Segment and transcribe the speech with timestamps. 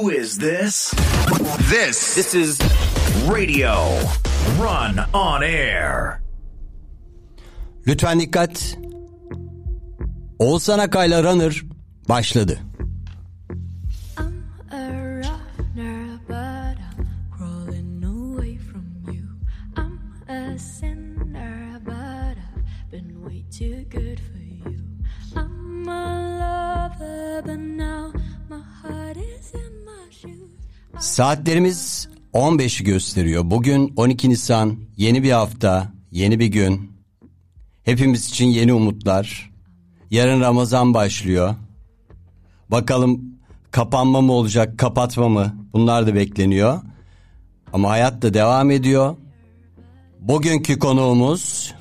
[0.00, 0.94] Who is this?
[1.68, 2.58] This This is
[3.28, 3.74] Radio
[4.58, 6.22] Run on Air.
[7.86, 8.78] Lütfen dikkat.
[10.38, 11.62] Oğuzhan Akay'la Runner
[12.08, 12.58] başladı.
[31.20, 33.42] Saatlerimiz 15'i gösteriyor.
[33.44, 36.92] Bugün 12 Nisan, yeni bir hafta, yeni bir gün.
[37.82, 39.50] Hepimiz için yeni umutlar.
[40.10, 41.54] Yarın Ramazan başlıyor.
[42.68, 43.20] Bakalım
[43.70, 45.54] kapanma mı olacak, kapatma mı?
[45.72, 46.82] Bunlar da bekleniyor.
[47.72, 49.16] Ama hayat da devam ediyor.
[50.20, 51.74] Bugünkü konuğumuz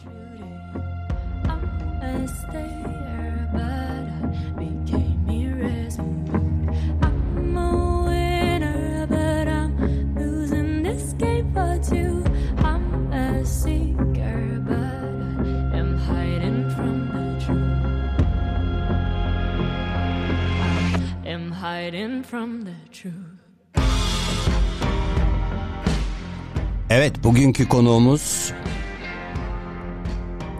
[27.59, 28.51] bugünkü konuğumuz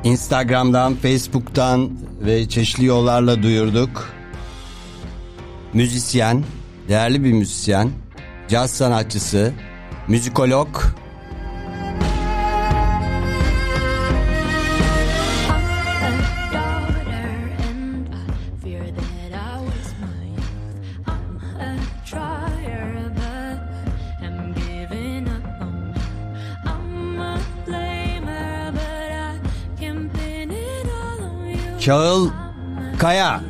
[0.03, 4.14] Instagram'dan, Facebook'tan ve çeşitli yollarla duyurduk.
[5.73, 6.44] Müzisyen,
[6.88, 7.89] değerli bir müzisyen,
[8.47, 9.53] caz sanatçısı,
[10.08, 10.67] müzikolog,
[31.80, 32.30] Çağıl
[32.99, 33.41] Kaya.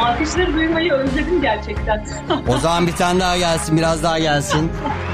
[0.00, 2.06] Alkışları duymayı özledim gerçekten.
[2.48, 4.72] O zaman bir tane daha gelsin, biraz daha gelsin.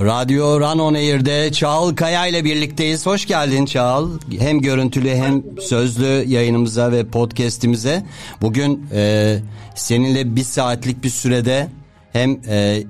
[0.00, 3.06] Radyo Run On Air'de Çağıl Kaya ile birlikteyiz.
[3.06, 4.20] Hoş geldin Çağıl.
[4.38, 8.06] Hem görüntülü hem sözlü yayınımıza ve podcast'imize.
[8.42, 9.38] Bugün e,
[9.74, 11.68] seninle bir saatlik bir sürede
[12.12, 12.82] hem e,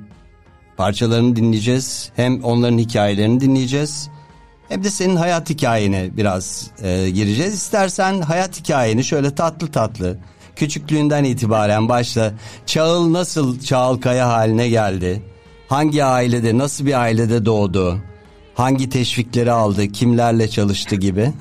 [0.77, 4.09] parçalarını dinleyeceğiz hem onların hikayelerini dinleyeceğiz.
[4.69, 7.55] Hem de senin hayat hikayene biraz e, gireceğiz.
[7.55, 10.19] İstersen hayat hikayeni şöyle tatlı tatlı
[10.57, 12.33] küçüklüğünden itibaren başla.
[12.67, 15.23] Çağıl nasıl Çağıl Kaya haline geldi?
[15.69, 17.99] Hangi ailede, nasıl bir ailede doğdu?
[18.55, 21.33] Hangi teşvikleri aldı, kimlerle çalıştı gibi?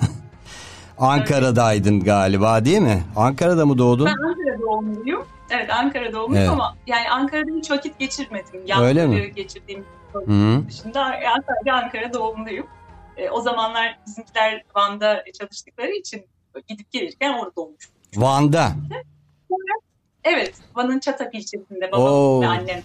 [0.98, 3.04] Ankara'daydın galiba değil mi?
[3.16, 4.06] Ankara'da mı doğdun?
[4.06, 5.26] Ben Ankara doğumluyum.
[5.50, 6.50] Evet Ankara doğumluyum Evet.
[6.50, 8.54] ama yani Ankara'da hiç vakit geçirmedim.
[8.54, 9.32] Öyle Yazları mi?
[9.36, 10.62] geçirdiğim Hı.
[10.68, 12.68] dışında Ankara'da Ankara doğumluyum.
[13.18, 16.26] E, o zamanlar bizimkiler Van'da çalıştıkları için
[16.68, 17.96] gidip gelirken orada doğmuştum.
[18.16, 18.72] Van'da.
[20.24, 22.42] Evet, Van'ın Çatak ilçesinde babam Oo.
[22.42, 22.82] ve annem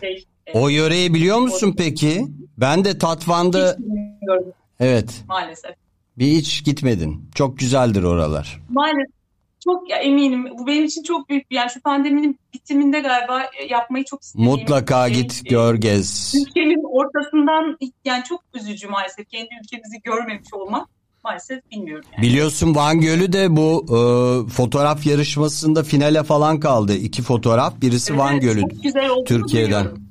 [0.00, 0.18] şey, e,
[0.54, 2.26] O yöreyi biliyor musun peki?
[2.58, 5.70] Ben de Tatvan'da hiç bilmiyorum evet maalesef.
[6.18, 7.30] bir hiç gitmedin.
[7.34, 8.60] Çok güzeldir oralar.
[8.70, 9.18] Maalesef
[9.64, 10.46] çok ya eminim.
[10.58, 14.50] Bu benim için çok büyük bir yani şu pandeminin bitiminde galiba e, yapmayı çok istediğim
[14.50, 15.22] Mutlaka şey.
[15.22, 16.34] git E, gör gez.
[16.34, 20.88] Ülkenin ortasından yani çok üzücü maalesef kendi ülkemizi görmemiş olmak
[21.24, 22.22] maalesef bilmiyorum yani.
[22.26, 26.94] Biliyorsun Van Gölü de bu e, fotoğraf yarışmasında finale falan kaldı.
[26.94, 27.80] İki fotoğraf.
[27.80, 29.84] Birisi Van Evet, Gölü çok güzel olduğunu Türkiye'den.
[29.84, 30.07] duyuyorum.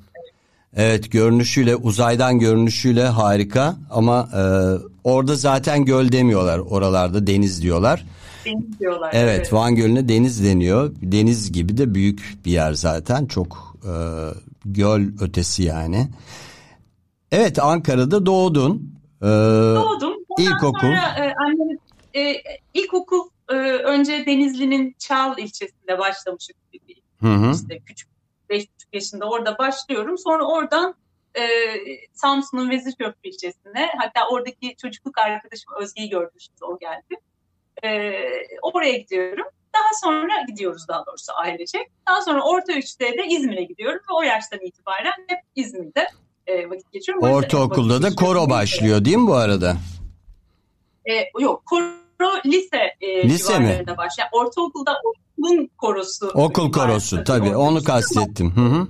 [0.76, 4.42] Evet görünüşüyle uzaydan görünüşüyle harika ama e,
[5.04, 8.04] orada zaten göl demiyorlar oralarda deniz diyorlar.
[8.44, 9.10] Deniz diyorlar.
[9.14, 10.94] Evet, Van Gölü'ne deniz deniyor.
[11.02, 13.26] Deniz gibi de büyük bir yer zaten.
[13.26, 13.92] Çok e,
[14.64, 16.08] göl ötesi yani.
[17.32, 18.94] Evet Ankara'da doğdun.
[19.22, 20.14] E, Doğdum.
[20.28, 20.80] Ondan İlkokul.
[20.80, 21.78] sonra e, annem
[22.16, 22.42] e,
[22.74, 26.56] ilkokul e, önce Denizli'nin Çal ilçesinde başlamışım.
[27.20, 27.52] hı hı.
[27.54, 28.08] İşte küçük
[28.92, 30.18] 5,5 yaşında orada başlıyorum.
[30.18, 30.94] Sonra oradan
[31.34, 31.42] e,
[32.12, 37.20] Samsun'un Vezirköprü ilçesine hatta oradaki çocukluk arkadaşım Özge'yi gördüm şimdi o geldi.
[37.84, 38.12] E,
[38.62, 39.46] oraya gidiyorum.
[39.74, 41.86] Daha sonra gidiyoruz daha doğrusu ailecek.
[42.08, 46.06] Daha sonra orta üçte de İzmir'e gidiyorum ve o yaştan itibaren hep İzmir'de
[46.46, 47.32] e, vakit geçiriyorum.
[47.34, 49.76] Ortaokulda da koro başlıyor değil mi bu arada?
[51.10, 53.84] E, yok koro lise, e, Lise mi?
[53.86, 54.14] başlıyor.
[54.18, 54.96] Yani ortaokulda
[55.38, 56.26] okulun korosu.
[56.28, 57.90] Okul korosu tabii onu işte.
[57.92, 58.56] kastettim.
[58.56, 58.88] Hı hı.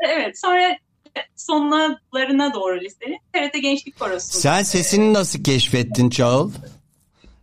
[0.00, 0.76] Evet sonra
[1.36, 4.38] sonlarına doğru lisenin TRT Gençlik Korosu.
[4.40, 6.52] Sen sesini nasıl keşfettin Çağıl?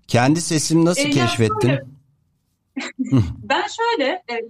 [0.07, 1.67] Kendi sesini nasıl E, keşfettin?
[1.67, 1.85] şöyle-
[3.43, 4.41] ben şöyle e,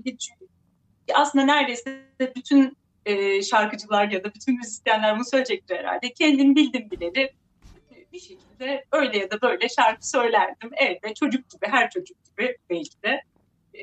[1.16, 2.00] aslında neredeyse
[2.36, 6.14] bütün e, şarkıcılar ya da bütün müzisyenler bunu söyleyecektir herhalde.
[6.14, 7.34] Kendim bildim bileli
[8.14, 10.72] bir şekilde öyle ya da böyle şarkı söylerdim.
[10.78, 13.22] Evde çocuk gibi, her çocuk gibi belki de
[13.76, 13.80] e,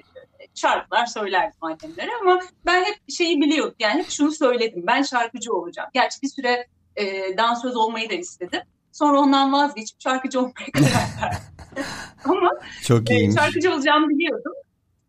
[0.55, 3.77] şarkılar söylerdim annemlere ama ben hep şeyi biliyordum.
[3.79, 4.85] Yani hep şunu söyledim.
[4.87, 5.89] Ben şarkıcı olacağım.
[5.95, 8.61] Gerçi bir süre e, dansöz olmayı da istedim.
[8.93, 10.87] Sonra ondan vazgeçip şarkıcı olmaya karar
[11.23, 11.39] verdim.
[12.25, 12.51] ama
[12.83, 14.53] Çok e, şarkıcı olacağımı biliyordum.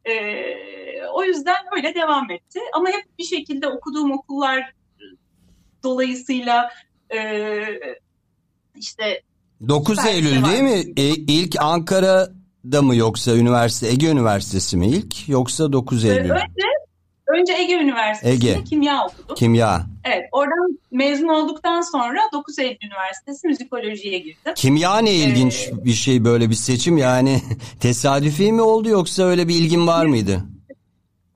[0.06, 0.14] E,
[1.14, 2.60] o yüzden öyle devam etti.
[2.74, 4.74] Ama hep bir şekilde okuduğum okullar
[5.84, 6.70] dolayısıyla
[7.14, 7.20] e,
[8.80, 9.22] işte
[9.68, 10.94] 9 Süper, Eylül devam değil mi?
[10.98, 16.30] E, ilk Ankara'da mı yoksa üniversite Ege Üniversitesi mi ilk yoksa 9 e, Eylül?
[16.30, 16.68] önce
[17.28, 18.64] önce Ege Üniversitesi'nde Ege.
[18.64, 19.36] kimya okudum.
[19.36, 19.86] Kimya.
[20.04, 24.54] Evet, oradan mezun olduktan sonra 9 Eylül Üniversitesi müzikolojiye girdim.
[24.56, 27.42] Kimya ne ilginç bir şey böyle bir seçim yani
[27.80, 30.44] tesadüfi mi oldu yoksa öyle bir ilgin var mıydı?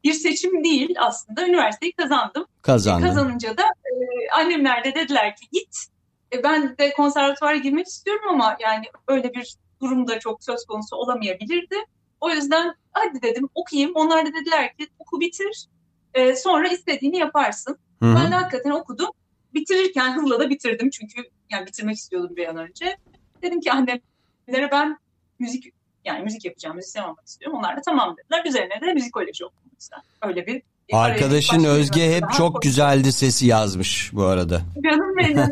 [0.03, 2.45] Bir seçim değil aslında üniversiteyi kazandım.
[2.61, 3.07] Kazandın.
[3.07, 3.93] Kazanınca da e,
[4.41, 5.90] annemler de dediler ki git.
[6.33, 11.75] E, ben de konservatuvara girmek istiyorum ama yani öyle bir durumda çok söz konusu olamayabilirdi.
[12.21, 13.91] O yüzden hadi dedim okuyayım.
[13.95, 15.67] Onlar da dediler ki oku bitir.
[16.13, 17.77] E, sonra istediğini yaparsın.
[18.01, 18.15] Hı hı.
[18.15, 19.09] Ben de hakikaten okudum.
[19.53, 22.97] Bitirirken hızla da bitirdim çünkü yani bitirmek istiyordum bir an önce.
[23.41, 24.97] Dedim ki annemlere ben
[25.39, 25.73] müzik
[26.05, 27.57] yani müzik yapacağım, müzisyen olmak istiyorum.
[27.57, 28.45] Onlar da tamam dediler.
[28.45, 29.71] Üzerine de müzikoloji okudum.
[29.73, 30.03] mesela.
[30.21, 30.61] Öyle bir
[30.93, 34.61] Arkadaşın Özge hep çok güzeldi sesi yazmış bu arada.
[34.83, 35.37] Canım benim.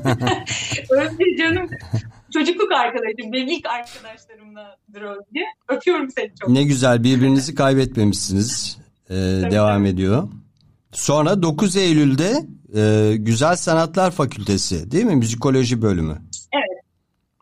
[0.89, 1.69] Özge canım.
[2.33, 3.33] Çocukluk arkadaşım.
[3.33, 5.44] Benim ilk arkadaşlarımdadır Özge.
[5.68, 6.50] Öpüyorum seni çok.
[6.50, 8.77] Ne güzel birbirinizi kaybetmemişsiniz.
[9.09, 9.15] Ee,
[9.51, 10.27] devam ediyor.
[10.91, 12.45] Sonra 9 Eylül'de
[12.75, 15.15] e, Güzel Sanatlar Fakültesi değil mi?
[15.15, 16.18] Müzikoloji bölümü.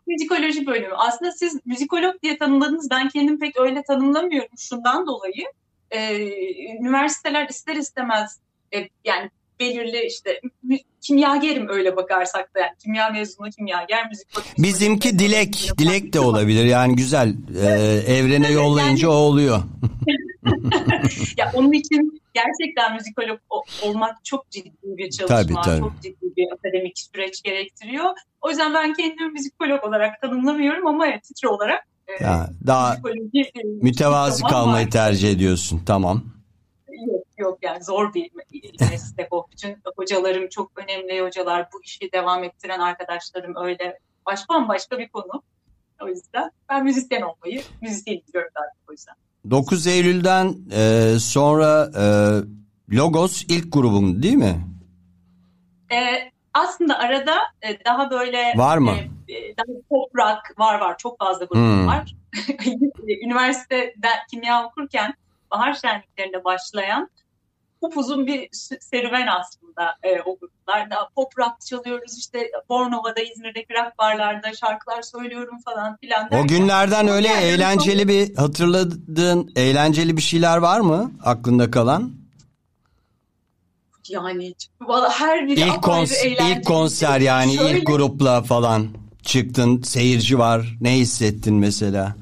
[0.06, 0.94] Müzikoloji bölümü.
[0.96, 2.90] Aslında siz müzikolog diye tanımladınız.
[2.90, 5.46] Ben kendim pek öyle tanımlamıyorum şundan dolayı.
[5.90, 6.28] Ee,
[6.80, 8.38] üniversiteler ister istemez
[8.74, 9.30] e, yani
[9.60, 10.40] belirli işte
[11.00, 15.70] kimyagerim öyle bakarsak da yani kimya mezunu kimyager müzik Bizimki Dilek.
[15.78, 17.34] Dilek de olabilir yani güzel.
[17.60, 17.66] Ee,
[18.06, 19.58] evrene Evet, yollayınca o oluyor.
[21.36, 23.40] ya onun için gerçekten müzikolog
[23.82, 25.80] olmak çok ciddi bir çalışma, Tabii, tabii.
[25.80, 28.04] çok ciddi bir akademik süreç gerektiriyor.
[28.40, 33.00] O yüzden ben kendimi müzikolog olarak tanımlamıyorum ama titre olarak e, Ya, daha e,
[33.82, 34.90] mütevazi kalmayı var.
[34.90, 35.82] tercih ediyorsun.
[35.86, 36.22] Tamam.
[37.06, 38.30] Yok yok yani zor bir
[38.90, 39.46] meslek o.
[39.52, 41.68] Bütün hocalarım çok önemli hocalar.
[41.74, 43.98] Bu işi devam ettiren arkadaşlarım öyle.
[44.26, 45.42] Baş bambaşka bir konu.
[46.02, 49.14] O yüzden ben müzisyen olmayı, müzisyen istiyorum daha o yüzden.
[49.50, 52.04] 9 Eylül'den e, sonra e,
[52.96, 54.66] Logos ilk grubun değil mi?
[55.92, 58.90] Ee, aslında arada e, daha böyle Var mı?
[59.28, 61.86] e, e, daha pop rock var var çok fazla grup Hmm.
[61.86, 62.14] var.
[63.24, 65.14] Üniversitede kimya okurken
[65.50, 67.10] bahar şenliklerinde başlayan
[67.80, 68.48] upuzun bir
[68.80, 70.90] serüven aslında e, o gruplar.
[70.90, 76.28] Daha pop rock çalıyoruz işte Bornova'da İzmir'deki rock barlarda şarkılar söylüyorum falan filan.
[76.32, 82.17] O günlerden öyle Yani eğlenceli bir hatırladığın eğlenceli bir şeyler var mı aklında kalan?
[84.10, 88.88] Yani valla her biri İlk, kons- ilk konser yani Şöyle- ilk grupla falan
[89.22, 92.16] çıktın seyirci var ne hissettin mesela?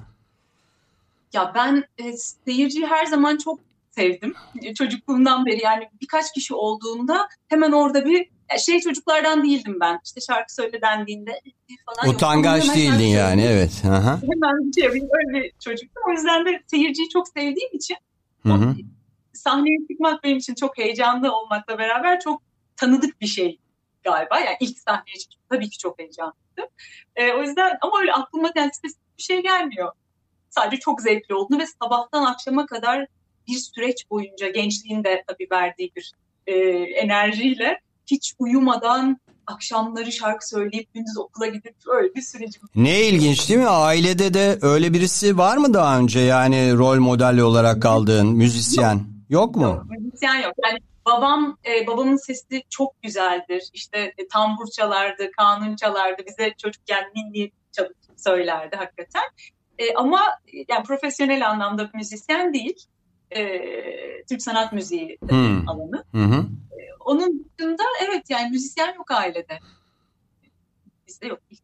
[1.33, 2.13] Ya ben e,
[2.45, 3.61] seyirciyi her zaman çok
[3.91, 4.35] sevdim.
[4.63, 9.99] E, Çocukluğumdan beri yani birkaç kişi olduğunda hemen orada bir ya şey çocuklardan değildim ben.
[10.05, 12.07] İşte şarkı söyle dendiğinde e, falan.
[12.07, 12.15] yok.
[12.17, 13.59] Utangaç değildin şarkı yani söyleyeyim.
[13.59, 13.85] evet.
[13.85, 14.21] Hı.
[14.33, 16.03] Hemen bir şey öyle bir çocuktum.
[16.09, 17.97] O yüzden de seyirciyi çok sevdiğim için
[18.47, 18.75] Hı hı.
[19.47, 22.43] Sahneye çıkmak benim için çok heyecanlı olmakla beraber çok
[22.77, 23.59] tanıdık bir şey
[24.05, 24.39] galiba.
[24.39, 26.71] Yani ilk sahneye çıkmak tabii ki çok heyecanlıydı.
[27.17, 29.93] E, o yüzden ama öyle aklıma yani spesifik bir şey gelmiyor.
[30.51, 33.07] Sadece çok zevkli oldu ve sabahtan akşama kadar
[33.49, 36.13] bir süreç boyunca gençliğinde tabii verdiği bir
[36.47, 42.63] e, enerjiyle hiç uyumadan akşamları şarkı söyleyip gündüz okula gidip öyle bir sürecim.
[42.75, 43.67] Ne ilginç değil mi?
[43.67, 48.95] Ailede de öyle birisi var mı daha önce yani rol model olarak aldığın müzisyen?
[48.95, 49.63] Yok mu?
[49.63, 50.53] Yok, müzisyen yok.
[50.65, 53.71] Yani babam, e, babamın sesi çok güzeldir.
[53.73, 56.23] İşte e, tambur çalardı, kanun çalardı.
[56.27, 59.23] Bize çocukken ninni çal- söylerdi hakikaten.
[59.79, 62.87] E, ama e, yani profesyonel anlamda müzisyen değil.
[63.31, 63.43] E,
[64.29, 65.69] Türk sanat müziği Hmm.
[65.69, 66.05] alanı.
[66.15, 66.47] Hı hı.
[67.01, 69.59] Onun dışında evet yani müzisyen yok ailede.
[71.07, 71.41] Bizde yok.
[71.51, 71.61] Yok.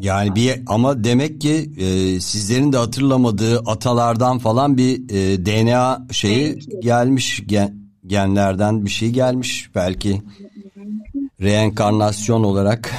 [0.00, 6.54] Yani bir ama demek ki e, sizlerin de hatırlamadığı atalardan falan bir e, DNA şeyi
[6.54, 6.80] Belki.
[6.80, 10.22] gelmiş gen- genlerden bir şey gelmiş belki
[11.40, 12.90] reenkarnasyon olarak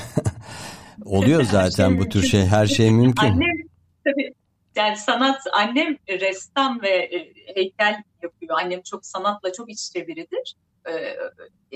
[1.05, 3.27] oluyor zaten bu tür şey her şey mümkün.
[3.27, 3.57] Annem
[4.03, 4.33] tabii
[4.75, 8.59] yani sanat annem ressam ve e, heykel yapıyor yapıyor.
[8.59, 10.55] Annem çok sanatla çok iç içe biridir.
[10.89, 11.17] Ee,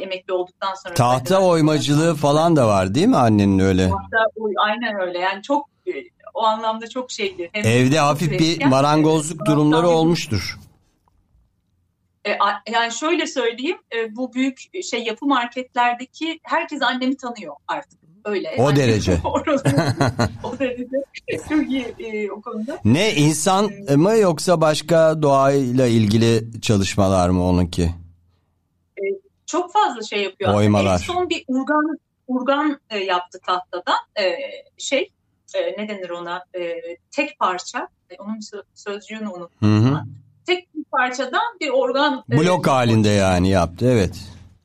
[0.01, 0.93] emekli olduktan sonra.
[0.93, 3.89] Tahta oymacılığı falan da var değil mi annenin öyle?
[3.89, 5.19] Tahta oy, aynen öyle.
[5.19, 5.91] Yani çok e,
[6.33, 7.49] o anlamda çok şeydi.
[7.53, 10.57] Hem Evde hafif bir marangozluk e, durumları olmuştur.
[12.27, 12.37] E,
[12.71, 17.99] yani şöyle söyleyeyim, e, bu büyük şey yapı marketlerdeki herkes annemi tanıyor artık.
[18.25, 18.55] Öyle.
[18.57, 19.11] O Yani derece.
[20.43, 20.85] o derece
[21.49, 22.79] çok iyi e, o konuda.
[22.85, 27.93] Ne insan mı yoksa başka doğayla ilgili çalışmalar mı onunki?
[29.47, 30.53] Çok fazla şey yapıyor.
[30.53, 30.93] Oymalar.
[30.93, 33.97] En son bir urgan urgan e, yaptı tahtadan.
[34.19, 34.35] E,
[34.77, 35.11] şey
[35.55, 36.43] e, ne denir ona?
[36.55, 37.87] E, tek parça.
[38.09, 39.83] E, onun sö- sözcüğünü unuttum.
[39.83, 40.03] Hı hı.
[40.45, 44.15] Tek bir parçadan bir organ e, Blok halinde yani yaptı evet.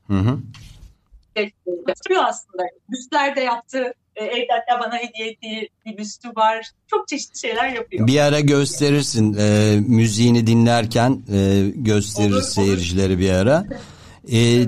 [0.07, 0.39] Hı hı.
[1.89, 2.63] yapıyor aslında.
[2.89, 3.95] Büstler de yaptı.
[4.17, 6.71] E, evde hatta bana hediye ettiği bir büstü var.
[6.87, 8.07] Çok çeşitli şeyler yapıyor.
[8.07, 12.43] Bir ara gösterirsin e, müziğini dinlerken e, gösterir Olur, olur.
[12.43, 13.65] seyircileri bir ara.
[14.33, 14.65] E,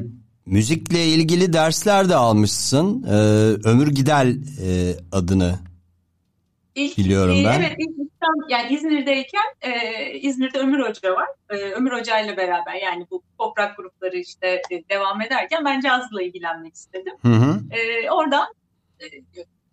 [0.46, 3.02] müzikle ilgili dersler de almışsın.
[3.02, 3.14] E,
[3.68, 5.58] Ömür Gidel e, adını.
[6.74, 7.60] İlk, Biliyorum e, ben.
[7.60, 9.72] Evet, ilk İstanbul- yani İzmir'deyken e,
[10.18, 11.28] İzmir'de Ömür Hoca var.
[11.50, 16.22] E, Ömür Hoca ile beraber yani bu toprak grupları işte e, devam ederken ben cazla
[16.22, 17.14] ilgilenmek istedim.
[17.22, 17.60] Hı hı.
[17.70, 18.46] E, oradan
[19.00, 19.04] e,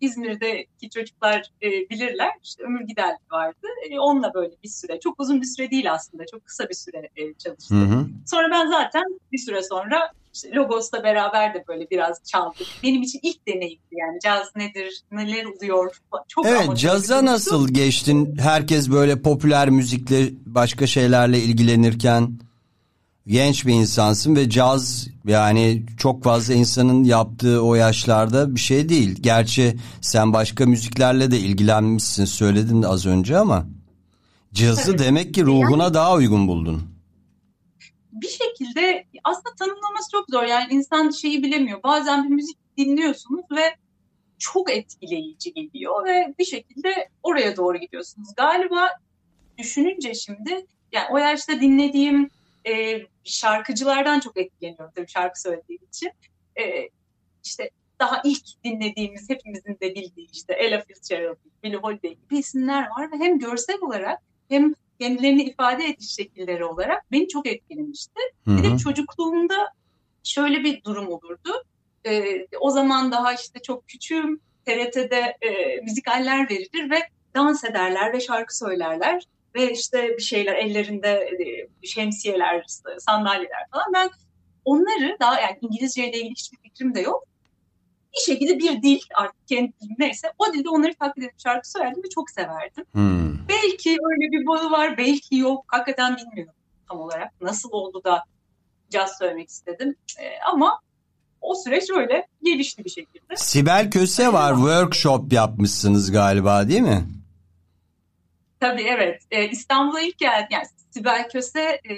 [0.02, 2.30] İzmir'deki çocuklar e, bilirler.
[2.42, 3.66] İşte Ömür Gidel vardı.
[3.90, 7.08] E, onunla böyle bir süre, çok uzun bir süre değil aslında, çok kısa bir süre
[7.16, 7.90] e, çalıştım.
[7.90, 8.06] Hı hı.
[8.26, 12.66] Sonra ben zaten bir süre sonra işte Logos'la beraber de böyle biraz çaldık.
[12.82, 16.00] Benim için ilk deneyimdi yani caz nedir, neler oluyor.
[16.28, 18.36] Çok Evet caza nasıl geçtin?
[18.36, 22.38] Herkes böyle popüler müzikle başka şeylerle ilgilenirken
[23.26, 29.16] genç bir insansın ve caz yani çok fazla insanın yaptığı o yaşlarda bir şey değil.
[29.20, 33.66] Gerçi sen başka müziklerle de ilgilenmişsin söyledin az önce ama
[34.54, 35.00] cazı Evet.
[35.00, 36.82] demek ki ruhuna daha uygun buldun.
[38.12, 40.42] bir şekilde aslında tanımlaması çok zor.
[40.42, 41.82] Yani insan şeyi bilemiyor.
[41.82, 43.76] Bazen bir müzik dinliyorsunuz ve
[44.38, 48.28] çok etkileyici geliyor ve bir şekilde oraya doğru gidiyorsunuz.
[48.36, 48.88] Galiba
[49.58, 52.30] düşününce şimdi yani o yaşta dinlediğim
[52.68, 52.72] e,
[53.24, 56.10] şarkıcılardan çok etkileniyorum tabii şarkı söylediğim için.
[56.60, 56.88] E,
[57.44, 63.12] işte daha ilk dinlediğimiz hepimizin de bildiği işte Ella Fitzgerald, Billie Holiday gibi isimler var
[63.12, 68.20] ve hem görsel olarak hem kendilerini ifade ediş şekilleri olarak beni çok etkilemişti.
[68.44, 69.72] Hı Bir de çocukluğumda
[70.24, 71.64] şöyle bir durum olurdu.
[72.06, 74.40] Ee, o zaman daha işte çok küçüğüm.
[74.66, 76.96] TRT'de e, müzikaller verilir ve
[77.34, 79.22] dans ederler ve şarkı söylerler.
[79.54, 82.64] Ve işte bir şeyler ellerinde e, şemsiyeler,
[82.98, 83.92] sandalyeler falan.
[83.94, 84.10] Ben
[84.64, 87.24] onları daha yani İngilizce ile ilgili hiçbir fikrim de yok.
[88.14, 92.02] Bir şekilde bir dil artık kendi dilim neyse o dilde onları taklit edip şarkı söylerdim
[92.04, 92.84] ve çok severdim.
[92.92, 93.48] Hmm.
[93.48, 95.64] Belki öyle bir bağı var, belki yok.
[95.68, 96.54] Hakikaten bilmiyorum
[96.88, 97.40] tam olarak.
[97.40, 98.24] Nasıl oldu da
[98.90, 99.94] caz söylemek istedim.
[100.20, 100.80] Ee, ama
[101.40, 103.36] o süreç öyle gelişti bir şekilde.
[103.36, 107.04] Sibel Köse var workshop yapmışsınız galiba değil mi?
[108.62, 109.22] Tabii evet.
[109.30, 110.46] Ee, İstanbul'a ilk geldi.
[110.50, 111.92] Yani Sibel Köse e,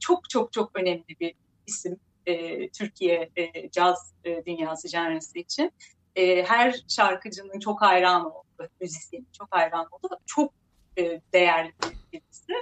[0.00, 1.34] çok çok çok önemli bir
[1.66, 1.96] isim.
[2.26, 5.72] e, Türkiye e, caz e, dünyası janrası için.
[6.16, 8.68] E, her şarkıcının çok hayran oldu.
[8.80, 10.18] Müzisyenin çok hayran oldu.
[10.26, 10.52] Çok
[10.98, 12.52] e, değerli bir birisi.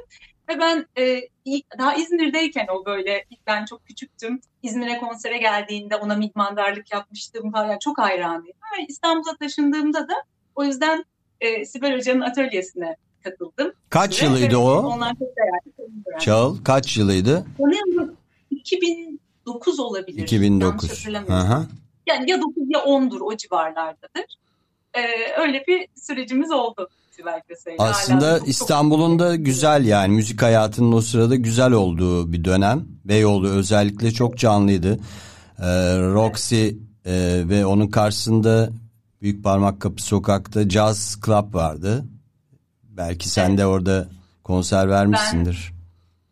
[0.49, 1.21] Ve ben e,
[1.79, 4.41] daha İzmir'deyken o böyle ben çok küçüktüm.
[4.63, 7.69] İzmir'e konsere geldiğinde ona mihmandarlık yapmıştım falan.
[7.69, 8.61] Yani çok hayranıydım.
[8.89, 10.15] İstanbul'a taşındığımda da
[10.55, 11.05] o yüzden
[11.41, 13.73] e, Sibel Hoca'nın atölyesine katıldım.
[13.91, 14.99] Kaç Ve, yılıydı o?
[16.21, 17.47] Çağıl kaç yılıydı?
[17.59, 18.17] Sanıyorum
[18.51, 20.19] 2009 olabilir.
[20.19, 20.91] Yanlış 2009.
[20.91, 21.49] hatırlamıyorum.
[21.49, 21.67] Hı hı.
[22.07, 24.25] Yani ya 9 ya 10'dur o civarlardadır.
[24.95, 25.01] Ee,
[25.41, 26.89] öyle bir sürecimiz oldu
[27.79, 32.85] Aslında İstanbul'un da güzel yani müzik hayatının o sırada güzel olduğu bir dönem.
[33.05, 34.99] Beyoğlu özellikle çok canlıydı.
[35.59, 35.65] Ee,
[35.99, 36.75] Roxy e,
[37.49, 38.71] ve onun karşısında
[39.23, 42.05] Büyük Parmak Kapı Sokak'ta Jazz Club vardı.
[42.97, 43.59] Belki sen Evet.
[43.59, 44.09] de orada
[44.45, 45.73] konser vermişsindir.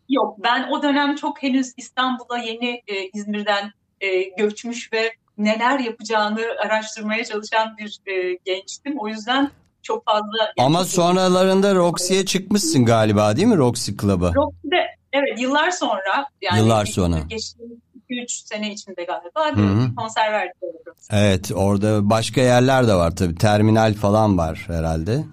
[0.09, 6.41] Yok ben o dönem çok henüz İstanbul'a yeni e, İzmir'den e, göçmüş ve neler yapacağını
[6.65, 8.95] araştırmaya çalışan bir e, gençtim.
[8.99, 9.51] O yüzden
[9.81, 10.53] çok fazla...
[10.59, 14.33] Ama sonralarında Roxy'ye çıkmışsın galiba değil mi Roxy Club'a?
[14.33, 14.77] Rock'ta
[15.13, 17.19] evet yıllar sonra yani Yıllar sonra.
[17.19, 17.77] geçtiğimiz
[18.09, 19.95] 2-3 sene içinde galiba Hı hı.
[19.95, 20.95] konser orada.
[21.11, 23.35] Evet orada başka yerler de var tabii.
[23.35, 25.23] Terminal falan var herhalde.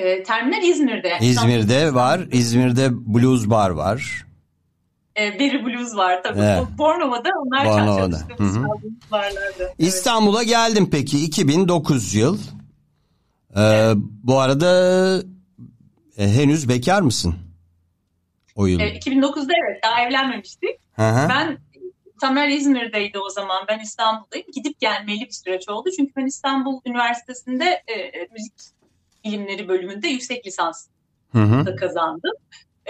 [0.00, 1.18] E, terminal İzmir'de.
[1.20, 2.20] İzmir'de var.
[2.32, 4.26] İzmir'de Blues Bar var.
[5.16, 6.38] E, Berry Blues var tabii.
[6.40, 6.58] Evet.
[6.58, 6.78] Evet.
[6.78, 8.18] Bornova'da onlar Bornova'da.
[8.18, 8.56] çalıştığımız.
[9.12, 9.74] Evet.
[9.78, 12.38] İstanbul'a geldim peki 2009 yıl.
[13.56, 14.68] Ee, Bu arada
[16.16, 17.34] e, henüz bekar mısın?
[18.54, 18.80] o yıl.
[18.80, 20.70] E, 2009'da evet daha evlenmemiştik.
[20.92, 21.28] Hı hı.
[21.28, 21.58] Ben
[22.20, 23.64] Tamer İzmir'deydi o zaman.
[23.68, 24.46] Ben İstanbul'dayım.
[24.54, 25.88] Gidip gelmeli bir süreç oldu.
[25.96, 27.96] Çünkü ben İstanbul Üniversitesi'nde e,
[28.32, 28.52] müzik
[29.24, 30.86] bilimleri bölümünde yüksek lisans
[31.32, 31.66] Hı hı.
[31.66, 32.32] da kazandım.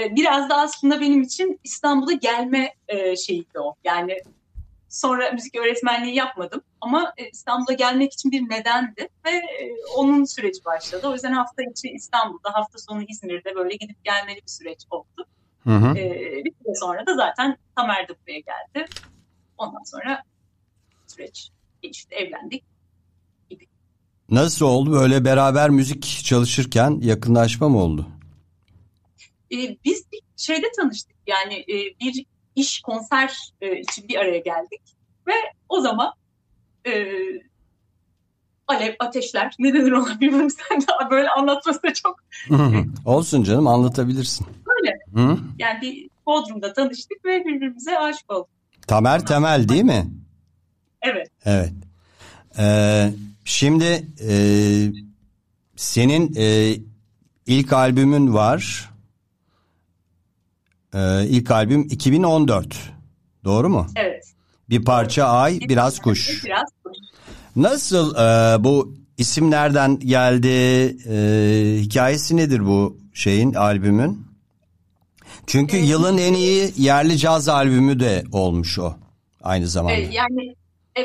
[0.01, 3.75] E, biraz da aslında benim için İstanbul'a gelme e, şeyiydi o.
[3.85, 4.19] Yani
[4.89, 10.65] sonra müzik öğretmenliği yapmadım ama e, İstanbul'a gelmek için bir nedendi ve e, onun süreci
[10.65, 11.09] başladı.
[11.09, 15.27] O yüzden hafta içi İstanbul'da, hafta sonu İzmir'de böyle gidip gelmeli bir süreç oldu.
[15.65, 15.99] Hı hı.
[15.99, 16.05] E,
[16.45, 18.89] bir süre sonra da zaten Tamer de buraya geldi.
[19.59, 20.23] Ondan sonra
[21.07, 21.51] süreç
[21.83, 22.65] gelişti, evlendik.
[24.31, 28.07] Nasıl oldu böyle beraber müzik çalışırken yakınlaşma mı oldu?
[29.53, 31.17] E, biz bir şeyde tanıştık.
[31.27, 32.25] Yani e, bir
[32.57, 34.81] iş konser e, için bir araya geldik
[35.27, 35.33] ve
[35.69, 36.13] o zaman
[36.87, 36.93] e,
[38.69, 42.17] alev ateşler ne denir ona bilmiyorum sen daha böyle anlatması da çok.
[43.05, 44.47] Olsun canım anlatabilirsin.
[44.79, 44.99] öyle.
[45.15, 45.39] Hı?
[45.59, 48.49] Yani bir Bodrum'da tanıştık ve birbirimize aşık olduk.
[48.87, 50.07] Tamer Temel değil mi?
[51.03, 51.29] Evet.
[51.45, 51.73] Evet.
[52.59, 53.11] Ee,
[53.51, 54.35] şimdi e,
[55.77, 56.77] senin e,
[57.47, 58.91] ilk albümün var.
[60.95, 62.77] Ee, ilk albüm 2014.
[63.45, 63.87] Doğru mu?
[63.97, 64.25] Evet.
[64.71, 66.45] Bir parça ay, biraz kuş.
[66.45, 66.99] Biraz kuş.
[67.57, 70.49] Nasıl e, bu isim nereden geldi?
[71.09, 74.27] E, hikayesi nedir bu şeyin albümün?
[75.47, 78.95] Çünkü yılın en iyi yerli caz albümü de olmuş o
[79.43, 79.97] aynı zamanda.
[79.97, 80.60] E, yani e,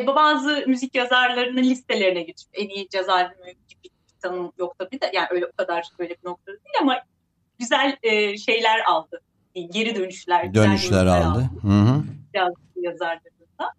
[0.08, 5.12] bazı müzik yazarlarının listelerine geçip en iyi caz albümü gibi bir tanım yok tabii de
[5.14, 7.00] yani öyle o kadar böyle bir noktada değil ama
[7.60, 9.22] güzel e, şeyler aldı.
[9.72, 10.54] Geri dönüşler.
[10.54, 11.50] Dönüşler yorumlar aldı.
[11.62, 12.04] Hı hı.
[12.36, 13.74] Caz yazarlarında.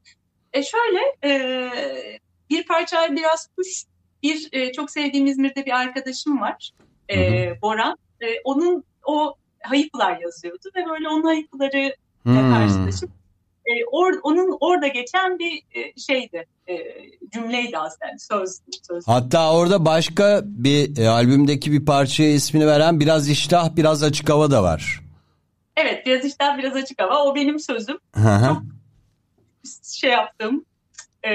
[0.53, 1.71] E şöyle e,
[2.51, 3.85] bir parça biraz kuş
[4.23, 6.71] bir e, çok sevdiğim İzmir'de bir arkadaşım var.
[7.11, 7.17] E,
[7.63, 7.97] Boran.
[8.21, 11.95] E, onun o hayıplar yazıyordu ve böyle onun hayıpları
[12.27, 12.53] Hmm.
[12.53, 13.11] karşılaşıp
[13.67, 16.75] e, or- onun orada geçen bir e, şeydi e,
[17.33, 19.09] cümleydi aslında söz söz.
[19.09, 24.51] Hatta orada başka bir e, albümdeki bir parçaya ismini veren biraz iştah biraz açık hava
[24.51, 25.01] da var.
[25.77, 28.57] Evet biraz işten biraz açık hava o benim sözüm Hı hı.
[29.83, 30.65] şey yaptığım
[31.27, 31.33] e,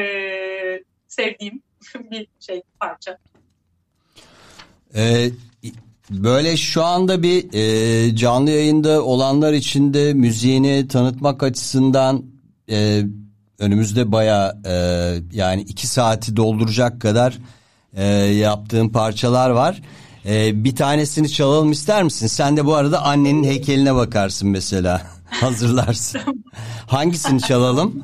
[1.08, 1.62] sevdiğim
[2.12, 3.18] bir şey parça.
[4.96, 5.30] Ee,
[6.12, 12.26] böyle şu anda bir e, canlı yayında olanlar için de müziğini tanıtmak açısından
[12.70, 13.04] e,
[13.60, 14.74] önümüzde baya e,
[15.32, 17.38] yani iki saati dolduracak kadar
[17.94, 19.82] e, yaptığım parçalar var.
[20.26, 22.28] E, bir tanesini çalalım ister misin?
[22.28, 25.02] Sen de bu arada annenin heykeline bakarsın mesela.
[25.26, 26.44] Hazırlarsın.
[26.88, 28.04] Hangisini çalalım?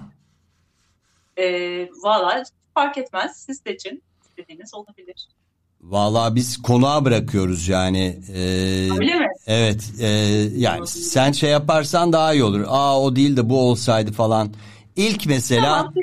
[1.38, 1.46] E,
[2.04, 2.44] Valla
[2.74, 5.28] fark etmez siz seçin istediğiniz olabilir.
[5.82, 8.20] Vallahi biz konuğa bırakıyoruz yani.
[8.34, 8.40] E,
[9.00, 9.28] Öyle mi?
[9.48, 10.08] Evet e,
[10.56, 12.64] yani sen şey yaparsan daha iyi olur.
[12.68, 14.54] Aa o değil de bu olsaydı falan.
[14.96, 15.94] İlk mesela Tamam.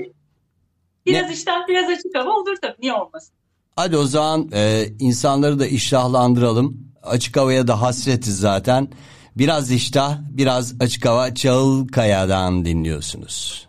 [1.06, 1.32] Biraz Ne?
[1.34, 3.34] işten biraz açık hava olur tabii niye olmasın.
[3.76, 6.88] hadi o zaman e, insanları da iştahlandıralım.
[7.02, 8.88] Açık havaya da hasretiz zaten.
[9.36, 13.68] Biraz iştah biraz açık hava Çağılkaya'dan dinliyorsunuz.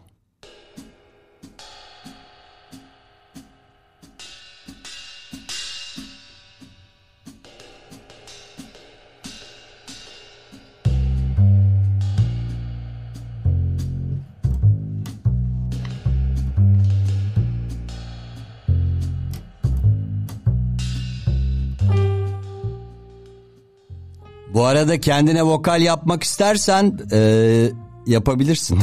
[24.56, 27.72] Bu arada kendine vokal yapmak istersen e,
[28.08, 28.80] yapabilirsin.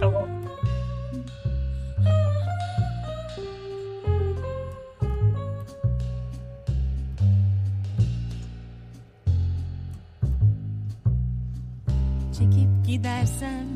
[0.00, 0.26] tamam.
[12.38, 13.66] Çekip gidersen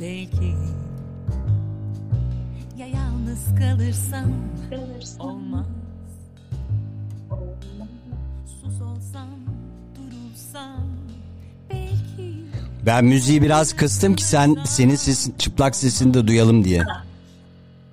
[0.00, 0.54] belki
[2.78, 4.32] Ya yalnız kalırsam
[5.18, 5.79] olmaz
[12.86, 16.82] ben müziği biraz kıstım ki sen senin sesin çıplak sesini de duyalım diye.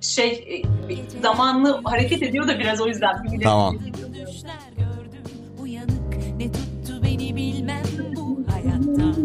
[0.00, 3.24] Şey e, zamanlı hareket ediyor da biraz o yüzden.
[3.24, 3.78] Bir Tamam.
[3.78, 5.22] düşler gördüm
[5.62, 7.82] uyanık ne tuttu beni bilmem
[8.16, 9.20] bu hayatta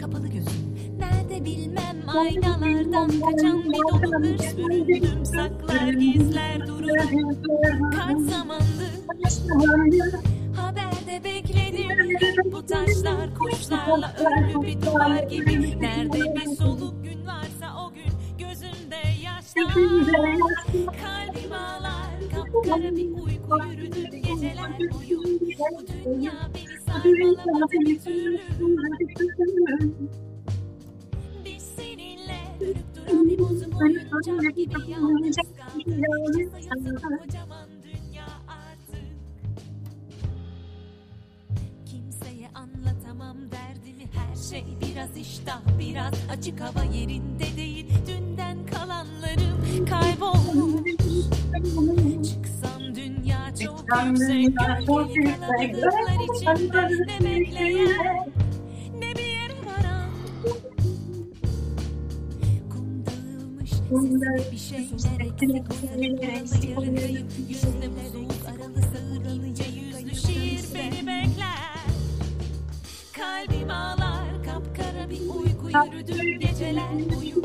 [0.00, 7.42] Kapalı gözüm nerede bilmem aynalardan kaçan bir dolu hırs büründüm saklar gizler dururum
[7.90, 8.90] kaç zamandır
[10.56, 10.89] haberde
[11.24, 11.90] bekledim.
[12.20, 15.80] Hep bu taşlar kuşlarla örülü bir duvar gibi.
[15.80, 19.74] Nerede bir soluk gün varsa o gün gözümde yaşlar.
[20.84, 25.18] Kalbim ağlar kapkara bir uyku yürüdüm geceler boyu.
[25.22, 28.40] Bu dünya beni sarmalamadı bir türlü.
[31.44, 35.86] Biz seninle dönüp duran bir bozuk oyuncak gibi yalnız kaldık.
[35.86, 37.59] İşte sayılsın kocaman
[44.50, 47.86] şey biraz iştah biraz açık hava yerinde değil.
[48.06, 50.90] Dünden kalanlarım kaybolmuş.
[52.28, 54.16] Çıksam dünya çok yüksek.
[54.16, 58.32] gölgeli kalabalıklar içinde ne bekleyen
[58.98, 60.10] ne bir yere varan
[62.70, 63.72] Kum dağılmış
[64.52, 66.22] bir şeyler eksik oluyor
[66.62, 67.88] yarı kayıp yüzde
[68.48, 71.70] aralı sağırınca yüzlü şiir beni bekler.
[73.12, 74.19] Kalbim ağlar
[75.10, 77.42] bir uyku yürüdüm geceler boyu.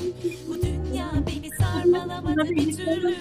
[0.47, 3.15] Bu dünya beni sarmalamadı bir türlü.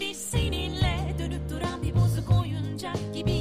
[0.00, 3.32] Biz seninle dönüp duran bir bozuk oyuncak gibi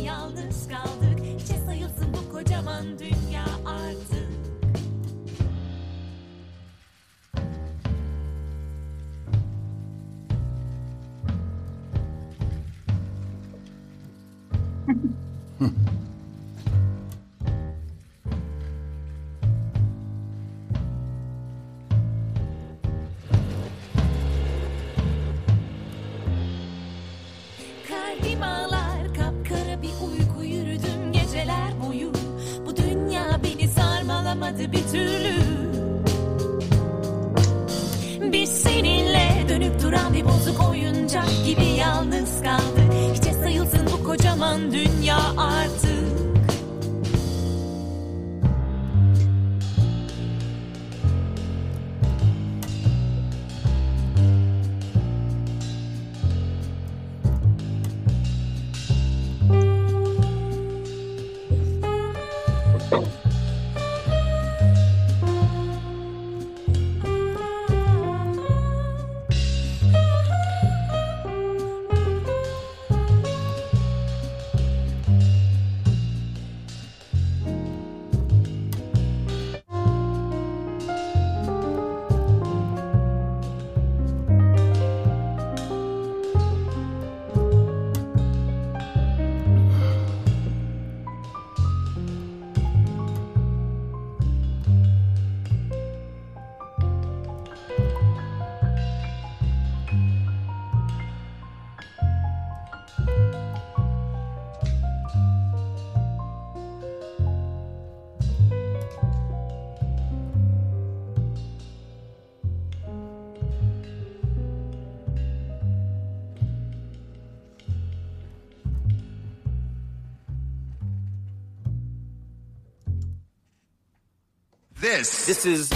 [124.82, 125.70] This This is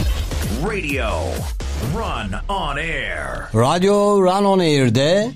[0.68, 1.10] radio
[1.96, 3.50] run on air.
[3.54, 5.32] Radyo Run On Air'de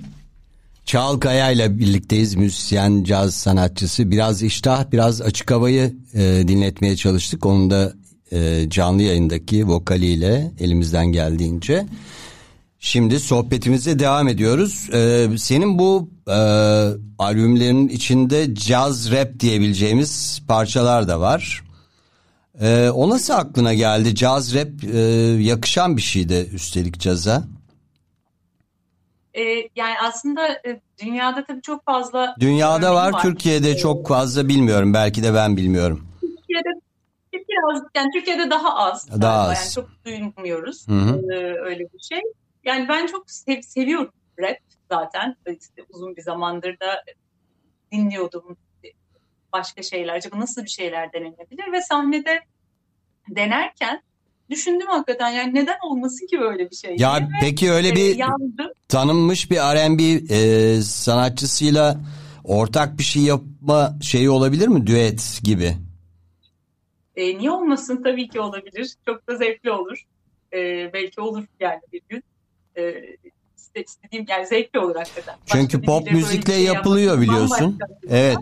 [0.85, 2.35] Çağalkaya ile birlikteyiz.
[2.35, 4.11] Müzisyen, caz sanatçısı.
[4.11, 7.45] Biraz iştah, biraz açık havayı e, dinletmeye çalıştık.
[7.45, 7.93] Onun da
[8.31, 11.85] e, canlı yayındaki vokaliyle elimizden geldiğince.
[12.79, 14.89] Şimdi sohbetimize devam ediyoruz.
[14.93, 16.37] E, senin bu e,
[17.17, 21.66] albümlerin içinde caz rap diyebileceğimiz parçalar da var.
[22.61, 24.15] E, o nasıl aklına geldi?
[24.15, 24.97] Caz rap e,
[25.43, 27.43] yakışan bir şeydi üstelik caza.
[29.33, 34.47] Ee, yani aslında e, dünyada tabii çok fazla Dünyada örneği var, Türkiye'de Ee, çok fazla
[34.47, 34.93] bilmiyorum.
[34.93, 36.07] Belki de ben bilmiyorum.
[36.21, 36.69] Türkiye'de
[37.33, 39.07] biraz yani Türkiye'de daha az.
[39.09, 39.51] Daha galiba.
[39.51, 39.57] az.
[39.57, 41.21] Yani çok duymuyoruz Hı hı.
[41.33, 42.21] ee, öyle bir şey.
[42.65, 44.57] Yani ben çok sev- seviyorum rap
[44.91, 45.35] zaten.
[45.47, 47.03] İşte uzun bir zamandır da
[47.91, 48.57] dinliyordum
[49.53, 50.13] başka şeyler.
[50.13, 52.39] Acaba nasıl bir şeyler denenebilir ve sahnede
[53.35, 54.01] denerken
[54.49, 56.95] düşündüm hakikaten yani neden olmasın ki böyle bir şey?
[56.99, 57.29] Ya diye.
[57.41, 58.71] peki öyle Ee, bir yandım.
[58.87, 60.03] tanınmış bir R&B
[60.35, 61.97] e, sanatçısıyla
[62.43, 64.87] ortak bir şey yapma şeyi olabilir mi?
[64.87, 65.77] Düet gibi.
[67.15, 68.03] E, niye olmasın?
[68.03, 68.95] Tabii ki olabilir.
[69.05, 70.03] Çok da zevkli olur.
[70.53, 70.57] E,
[70.93, 72.23] belki olur yani bir gün.
[72.77, 72.81] E,
[73.57, 75.35] iste- istediğim yani zevkli olur hakikaten.
[75.41, 77.77] Başka Çünkü pop müzikle şey yapılıyor biliyorsun.
[77.79, 78.19] şey.
[78.27, 78.37] Evet.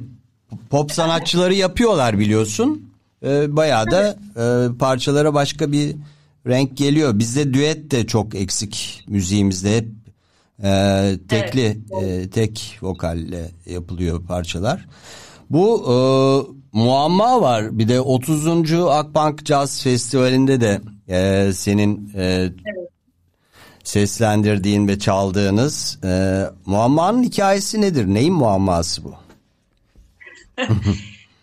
[0.70, 2.90] Pop sanatçıları yapıyorlar biliyorsun.
[3.26, 5.96] E, bayağı da e, parçalara başka bir
[6.48, 7.20] renk geliyor.
[7.20, 9.88] Bizde düet de çok eksik müziğimizde hep
[10.64, 14.86] e, tekli e, tek vokalle yapılıyor parçalar.
[15.50, 15.96] Bu e,
[16.78, 17.80] muamma var.
[17.80, 18.74] Bir de 30.
[18.74, 22.50] Akbank Jazz Festivali'nde de e, senin e,
[23.84, 28.08] seslendirdiğin ve çaldığınız e, muammanın hikayesi nedir?
[28.08, 29.25] Neyin muamması bu?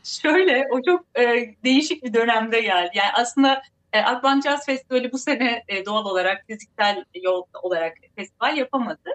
[0.05, 2.91] Şöyle o çok e, değişik bir dönemde geldi.
[2.95, 8.57] Yani aslında e, Akbank Jazz Festivali bu sene e, doğal olarak fiziksel yol olarak festival
[8.57, 9.11] yapamadı.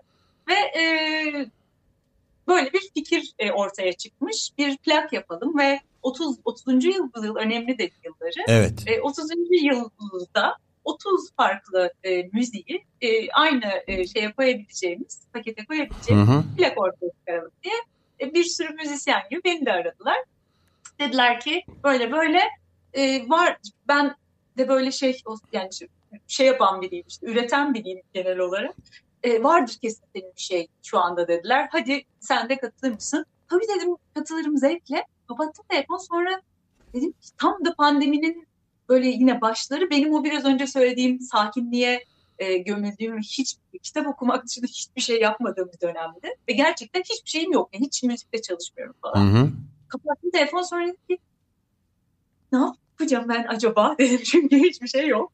[0.48, 0.84] Ve e,
[2.48, 4.50] böyle bir fikir e, ortaya çıkmış.
[4.58, 6.86] Bir plak yapalım ve 30 30.
[6.86, 8.44] yıl bu yıl önemli de yılları.
[8.48, 8.84] Evet.
[8.88, 9.30] E, 30.
[9.52, 10.56] yılda
[10.88, 16.44] 30 farklı e, müziği e, aynı e, şeye koyabileceğimiz, pakete Hı koyabileceğimiz hı.
[16.58, 17.74] plak ortaya çıkaralım diye
[18.21, 20.17] e, bir sürü müzisyen gibi beni de aradılar.
[20.99, 22.41] Dediler ki böyle böyle
[22.93, 24.15] e, var ben
[24.58, 25.69] de böyle şey yani
[26.27, 28.75] şey yapan biriyim işte üreten biriyim genel olarak.
[29.23, 31.69] E, vardır kesin senin bir şey şu anda dediler.
[31.71, 33.25] Hadi sen de katılır mısın?
[33.49, 35.06] Tabii dedim katılırım zevkle.
[35.27, 36.41] Kapattım telefon sonra
[36.93, 38.47] dedim ki tam da pandeminin
[38.89, 42.03] böyle yine başları benim o biraz önce söylediğim sakinliğe
[42.39, 46.36] e, gömüldüğüm hiç kitap okumak dışında hiçbir şey yapmadığım bir dönemdi.
[46.50, 47.69] Ve gerçekten hiçbir şeyim yok.
[47.73, 49.26] Yani hiç müzikte çalışmıyorum Hı falan.
[49.26, 49.50] hı.
[49.88, 51.19] Kapattım telefon sonra dedim ki
[52.52, 55.34] ne yapacağım ben acaba dedim çünkü hiçbir şey yok.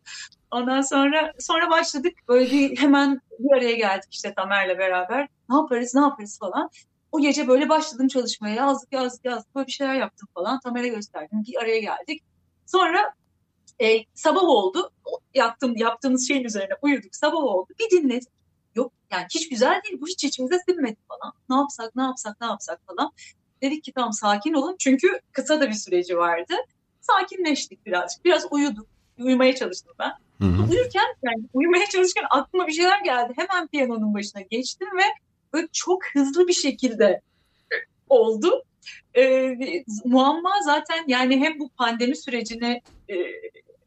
[0.51, 5.27] Ondan sonra sonra başladık böyle bir hemen bir araya geldik işte Tamer'le beraber.
[5.49, 6.69] Ne yaparız ne yaparız falan.
[7.11, 10.59] O gece böyle başladım çalışmaya yazdık yazdık yazdık böyle bir şeyler yaptım falan.
[10.59, 12.23] Tamer'e gösterdim bir araya geldik.
[12.65, 13.13] Sonra
[13.81, 14.91] e, sabah oldu.
[15.33, 17.15] Yaptım, yaptığımız şeyin üzerine uyuduk.
[17.15, 17.73] Sabah oldu.
[17.79, 18.29] Bir dinledik.
[18.75, 20.01] Yok yani hiç güzel değil.
[20.01, 21.33] Bu hiç içimize sinmedi falan.
[21.49, 23.11] Ne yapsak, ne yapsak, ne yapsak falan.
[23.61, 24.75] Dedik ki tamam sakin olun.
[24.79, 26.53] Çünkü kısa da bir süreci vardı.
[27.01, 28.25] Sakinleştik birazcık.
[28.25, 28.87] Biraz uyuduk.
[29.19, 30.11] Uyumaya çalıştım ben.
[30.41, 30.71] Hı hı.
[30.71, 33.33] Uyurken yani uyumaya çalışırken aklıma bir şeyler geldi.
[33.35, 35.03] Hemen piyanonun başına geçtim ve
[35.53, 37.21] böyle çok hızlı bir şekilde
[38.09, 38.63] oldu.
[39.17, 39.55] Ee,
[40.05, 43.15] muamma zaten yani hem bu pandemi sürecini e,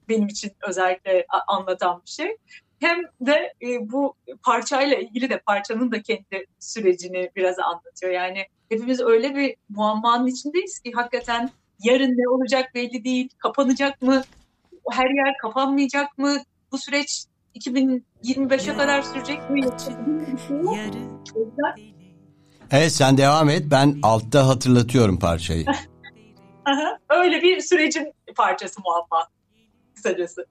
[0.09, 2.37] benim için özellikle anlatan bir şey.
[2.81, 8.13] Hem de e, bu parçayla ilgili de parçanın da kendi sürecini biraz anlatıyor.
[8.13, 11.51] Yani hepimiz öyle bir muammanın içindeyiz ki hakikaten
[11.83, 13.29] yarın ne olacak belli değil.
[13.39, 14.23] Kapanacak mı?
[14.91, 16.37] Her yer kapanmayacak mı?
[16.73, 17.25] Bu süreç
[17.57, 19.63] 2025'e kadar sürecek mi?
[19.63, 19.95] Bir şey
[22.71, 23.63] Evet sen devam et.
[23.71, 25.67] Ben altta hatırlatıyorum parçayı.
[26.65, 29.29] aha, öyle bir sürecin parçası muamma
[30.07, 30.47] kısacası.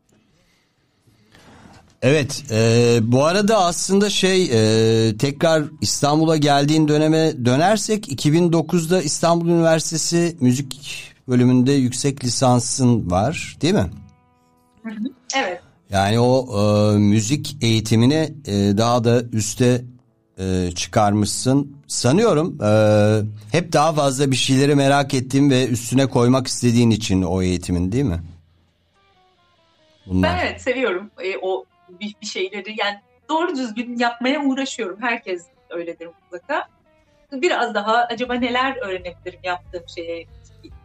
[2.01, 10.37] Evet, e, bu arada aslında şey e, tekrar İstanbul'a geldiğin döneme dönersek 2009'da İstanbul Üniversitesi
[10.39, 13.89] müzik bölümünde yüksek lisansın var, değil mi?
[15.35, 15.61] Evet.
[15.89, 19.81] Yani o e, müzik eğitimini e, daha da üste
[20.39, 21.75] e, çıkarmışsın.
[21.87, 22.71] Sanıyorum e,
[23.51, 28.05] hep daha fazla bir şeyleri merak ettiğin ve üstüne koymak istediğin için o eğitimin, değil
[28.05, 28.19] mi?
[30.07, 30.29] Bunlar.
[30.29, 35.01] Ben evet seviyorum e, o bir, bir şeyleri yani doğru düzgün yapmaya uğraşıyorum.
[35.01, 36.67] Herkes öyledir mutlaka.
[37.31, 40.25] Biraz daha acaba neler öğrenebilirim yaptığım şeye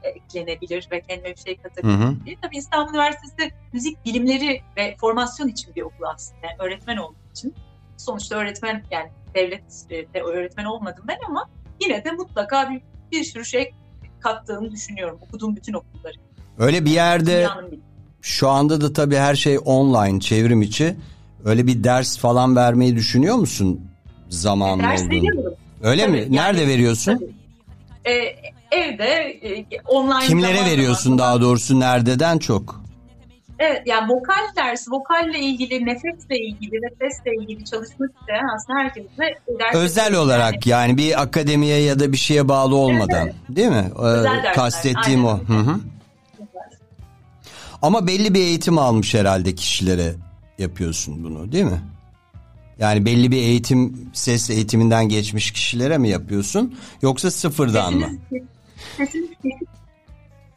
[0.03, 2.25] eklenebilir ve kendime bir şey Hı katabilir hı.
[2.25, 2.37] diye.
[2.43, 6.47] Tabii İstanbul Üniversitesi müzik bilimleri ve formasyon için bir okul aslında.
[6.47, 7.55] Yani öğretmen olduğum için.
[7.97, 13.75] Sonuçta öğretmen yani devlette öğretmen olmadım ben ama yine de mutlaka bir, bir sürü şey
[14.21, 15.19] kattığını düşünüyorum.
[15.23, 16.15] Okuduğum bütün okulları.
[16.59, 17.83] Öyle bir yerde Dünyanın
[18.23, 20.97] Şu anda da tabii her şey online çevrim içi.
[21.45, 23.81] Öyle bir ders falan vermeyi düşünüyor musun
[24.29, 25.11] zamanın Ders olduğunu?
[25.23, 25.55] veriyorum.
[25.83, 26.19] Öyle Tabii, mi?
[26.19, 27.13] yani- Nerede veriyorsun?
[27.15, 27.31] Tabii.
[28.05, 28.35] Ee,
[28.77, 32.81] evde e, online Kimlere veriyorsun daha doğrusu nerededen çok?
[33.59, 39.35] Evet yani vokal dersi, vokalle ilgili, nefesle ilgili ve sesle ilgili çalışmak isteyen aslında herkesle
[39.61, 43.91] ders Özel olarak yani bir akademiye ya da bir şeye bağlı olmadan Evet, değil mi?
[43.99, 45.31] Ee, Özel dersler, Kastettiğim o.
[45.31, 45.45] aynen.
[45.65, 45.77] Hı hı.
[47.83, 50.15] Ama belli bir eğitim almış herhalde kişilere
[50.59, 51.81] yapıyorsun bunu değil mi?
[52.79, 56.75] Yani belli bir eğitim, ses eğitiminden geçmiş kişilere mi yapıyorsun?
[57.03, 58.09] Yoksa sıfırdan mı?
[58.97, 59.29] Sesiniz,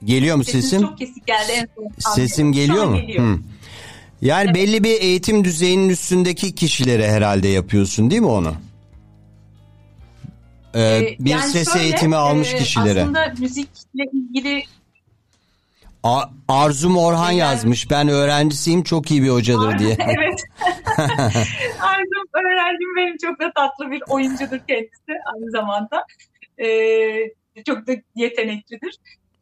[0.04, 0.88] Geliyor mu sesiniz sesim?
[0.88, 2.12] çok kesik geldi en son.
[2.16, 2.98] Sesim geliyor mu?
[3.02, 3.28] Geliyor.
[3.28, 3.40] Hı.
[4.22, 8.54] Yani belli bir eğitim düzeyinin üstündeki kişilere herhalde yapıyorsun değil mi onu?
[10.74, 13.02] Ee, Ee, bir yani ses şöyle, eğitimi almış e, kişilere.
[13.02, 14.64] Aslında müzikle ilgili
[16.04, 17.90] A- Arzum Orhan Yani- yazmış.
[17.92, 19.98] Ben öğrencisiyim çok iyi bir hocadır diye.
[20.00, 20.44] evet.
[21.82, 26.06] Arzum öğrencim benim çok da tatlı bir oyuncudur kendisi aynı zamanda.
[26.58, 28.98] Ee, çok da yeteneklidir.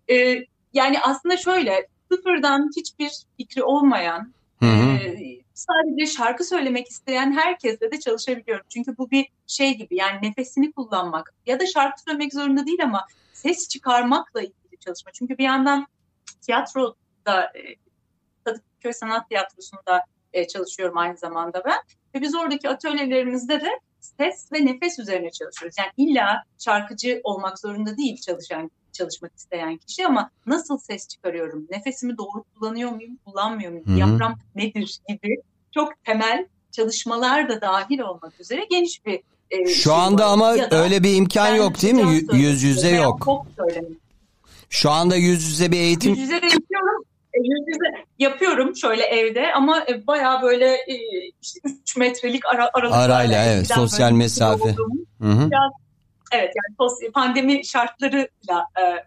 [0.10, 4.98] Ee, yani aslında şöyle sıfırdan hiçbir fikri olmayan Hı hı.
[4.98, 8.66] e, sadece şarkı söylemek isteyen herkesle de çalışabiliyorum.
[8.70, 13.06] Çünkü bu bir şey gibi yani nefesini kullanmak ya da şarkı söylemek zorunda değil ama
[13.34, 15.12] ses çıkarmakla ilgili çalışma.
[15.12, 15.88] Çünkü bir yandan
[16.42, 17.76] tiyatroda e,
[18.44, 21.80] Kadıköy Sanat Tiyatrosu'nda e, çalışıyorum aynı zamanda ben.
[22.16, 25.76] Ve biz oradaki atölyelerimizde de ses ve nefes üzerine çalışıyoruz.
[25.80, 31.68] Yani illa şarkıcı olmak zorunda değil çalışan çalışmak isteyen kişi ama nasıl ses çıkarıyorum?
[31.70, 33.88] Nefesimi doğru kullanıyor muyum, kullanmıyor muyum?
[33.88, 33.96] Hı hı.
[33.96, 35.36] Diyafram nedir gibi
[35.76, 39.20] çok temel çalışmalar da dahil olmak üzere geniş bir
[39.52, 40.34] e, Şu şey anda var.
[40.34, 42.22] ama öyle bir imkan yok değil mi?
[42.34, 43.22] Yüz yüze yok.
[43.22, 44.11] pop söylemek
[44.74, 47.04] Şu anda yüz yüze bir eğitim Yüz yüze de yapıyorum.
[47.34, 50.96] E, Yüz yüze yapıyorum şöyle evde ama e, bayağı böyle e,
[51.42, 54.64] işte 3 metrelik ara, aralıklarla Arayla, evet, sosyal mesafe.
[54.64, 55.50] olduğum- Hı hı.
[56.34, 58.66] Evet yani pandemi şartlarıyla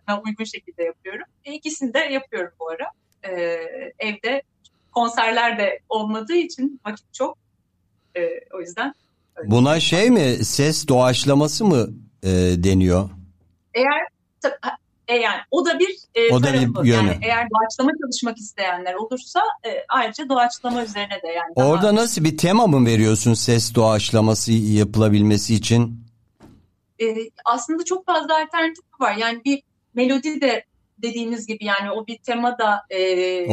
[0.08, 1.24] e, uygun şekilde yapıyorum.
[1.44, 2.90] E, ikisini de yapıyorum bu ara.
[3.22, 3.32] E,
[3.98, 4.42] evde
[4.92, 7.38] konserler de olmadığı için vakit çok.
[8.16, 8.20] E,
[8.54, 8.94] o yüzden
[9.44, 11.88] Buna şey mi ses doğaçlaması mı
[12.22, 12.28] e,
[12.64, 13.10] deniyor?
[13.74, 14.06] eğer
[15.08, 17.06] e, yani o da bir e, O da bir yönü.
[17.06, 22.24] Yani eğer doğaçlama çalışmak isteyenler olursa e, ayrıca doğaçlama üzerine de yani daha- Orada nasıl
[22.24, 26.04] bir tema mı veriyorsun ses doğaçlaması yapılabilmesi için?
[27.02, 27.14] e,
[27.44, 29.16] aslında çok fazla alternatif var.
[29.16, 29.62] Yani bir
[29.94, 30.64] melodi de
[30.98, 33.00] dediğiniz gibi yani o bir tema da e,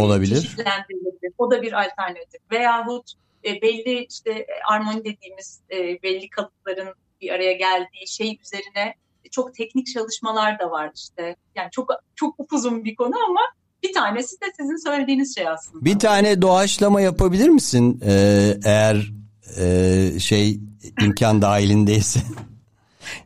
[0.02, 0.36] Olabilir.
[0.36, 1.34] çeşitlendirilebilir.
[1.38, 2.42] O da bir alternatif.
[2.52, 3.12] Veyahut
[3.46, 8.96] e, belli işte armoni dediğimiz e, belli kalıpların bir araya geldiği şey üzerine
[9.32, 11.36] çok teknik çalışmalar da var işte.
[11.56, 13.42] Yani çok çok upuzun bir konu ama
[13.84, 15.86] bir tanesi de sizin söylediğiniz şey aslında.
[15.86, 19.12] Bir tane doğaçlama yapabilir misin Ee, eğer
[19.58, 20.60] e, şey
[21.02, 22.20] imkan dahilindeyse?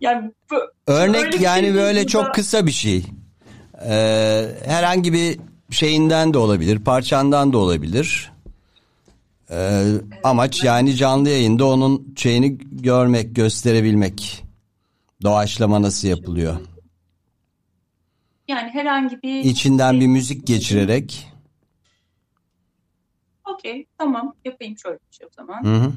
[0.02, 0.56] Yani bu,
[0.88, 2.32] Örnek yani şey böyle çok burada.
[2.32, 3.06] kısa bir şey.
[3.86, 8.32] Ee, herhangi bir şeyinden de olabilir, parçandan da olabilir.
[9.52, 9.84] Ee,
[10.24, 14.45] amaç yani canlı yayında onun şeyini görmek, gösterebilmek.
[15.24, 16.58] Doğaçlama nasıl yapılıyor?
[18.48, 21.28] yani herhangi bir İçinden bir müzik geçirerek.
[23.54, 25.64] Okey tamam yapayım şöyle bir şey o zaman.
[25.64, 25.94] Hı hı.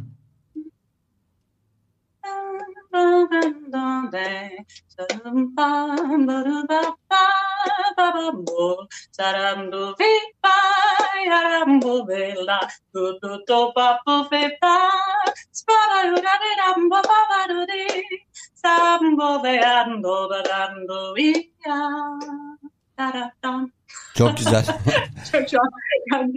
[24.14, 24.64] Çok güzel.
[25.50, 25.70] Şu an
[26.12, 26.32] yani,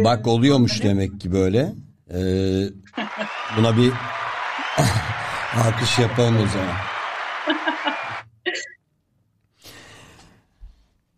[0.00, 1.72] e, Bak oluyormuş demek ki böyle.
[2.10, 2.64] Ee,
[3.56, 3.92] buna bir
[5.56, 6.74] alkış yapalım o zaman.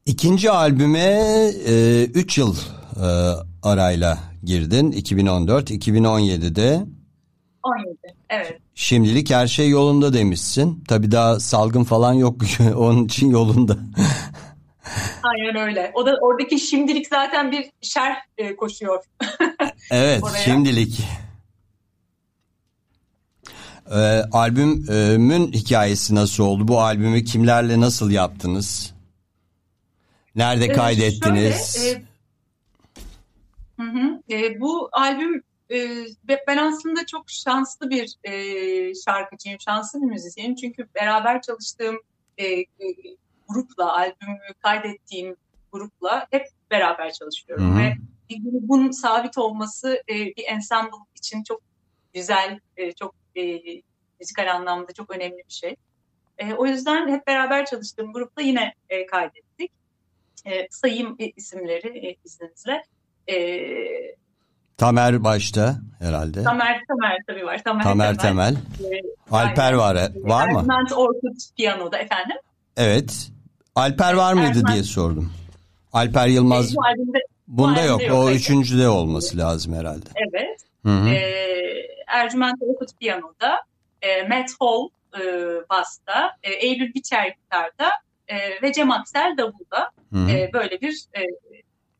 [0.06, 1.48] İkinci albüme
[2.14, 2.56] 3 yıl
[2.96, 3.06] e,
[3.62, 4.92] arayla girdin.
[4.92, 6.84] 2014-2017'de.
[7.62, 7.96] 17
[8.30, 8.58] evet.
[8.74, 10.84] Şimdilik her şey yolunda demişsin.
[10.88, 12.36] Tabii daha salgın falan yok.
[12.76, 13.76] Onun için yolunda.
[15.22, 15.90] Aynen öyle.
[15.94, 19.04] O da oradaki şimdilik zaten bir şerh e, koşuyor.
[19.90, 20.38] Evet Oraya.
[20.38, 21.00] şimdilik.
[23.90, 26.68] Ee, albümün hikayesi nasıl oldu?
[26.68, 28.94] Bu albümü kimlerle nasıl yaptınız?
[30.34, 31.74] Nerede Ee, kaydettiniz?
[31.74, 32.02] şöyle, e,
[33.80, 34.22] hı hı.
[34.30, 36.04] E, bu albüm e,
[36.46, 40.54] ben aslında çok şanslı bir e, şarkıcıyım, şanslı bir müzisyenim.
[40.54, 41.96] Çünkü beraber çalıştığım
[42.38, 42.66] e, e,
[43.48, 45.36] grupla, albümü kaydettiğim
[45.72, 47.70] grupla hep beraber çalışıyorum.
[47.70, 47.78] Hı hı.
[47.78, 47.96] Ve
[48.30, 51.60] grubun sabit olması e, bir ensemble için çok
[52.14, 53.42] güzel, e, çok e,
[54.20, 55.76] müzikal anlamda çok önemli bir şey.
[56.38, 59.72] E, o yüzden hep beraber çalıştığım grupla yine e, kaydettik.
[60.46, 62.82] E, sayayım e, isimleri e, izninizle.
[63.30, 63.36] E,
[64.76, 66.42] Tamer başta herhalde.
[66.42, 67.62] Tamer Tamer tabii var.
[67.64, 68.54] Tamer, Tamer Temel.
[68.54, 70.58] E, Alper var var mı?
[70.58, 72.36] Ercüment Orkut piyanoda efendim.
[72.76, 73.30] Evet.
[73.74, 75.32] Alper var mıydı Ercüment- diye sordum.
[75.92, 78.00] Alper Yılmaz E, bu albümde bunda bu yok.
[78.00, 78.36] albümde O hayır.
[78.36, 80.06] üçüncüde olması lazım herhalde.
[80.16, 80.60] evet.
[80.84, 81.08] Hı hı.
[81.08, 81.20] E,
[82.06, 83.62] Ercüment Orkut piyanoda.
[84.02, 84.88] E, Matt Hall
[85.20, 85.22] e,
[85.70, 86.36] basta.
[86.42, 87.90] E, Eylül Biçer gitarda.
[88.28, 89.90] E, ve Cem Aksel davulda.
[90.12, 90.30] Hı.
[90.30, 91.20] E, böyle bir e,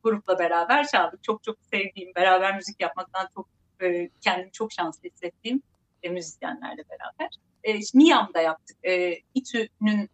[0.04, 1.24] grupla beraber çaldık.
[1.24, 3.48] Çok çok sevdiğim, beraber müzik yapmaktan çok
[3.82, 5.62] e, kendimi çok şanslı hissettiğim
[6.02, 7.30] e, müzisyenlerle beraber.
[7.64, 8.76] E, Niyam'da yaptık.
[8.84, 10.10] E, İTÜ'nün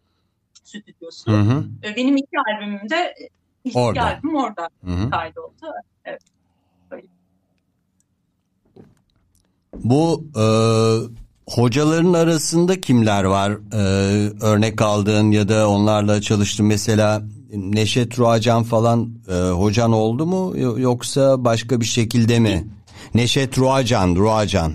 [0.63, 1.31] stüdyosu.
[1.31, 1.65] Hı hı.
[1.83, 3.29] E, benim iki albümüm de e,
[3.63, 3.91] ilk Orada.
[3.91, 5.09] iki albümüm orada Hı hı.
[5.09, 5.73] kaydoldu.
[9.83, 10.43] Bu e,
[11.51, 13.51] hocaların arasında kimler var?
[13.51, 13.77] E,
[14.41, 16.65] örnek aldığın ya da onlarla çalıştın.
[16.65, 17.21] Mesela
[17.53, 22.67] Neşet Ruacan falan e, hocan oldu mu Yo- yoksa başka bir şekilde mi?
[23.13, 24.73] Neşet Ruacan, Ruacan.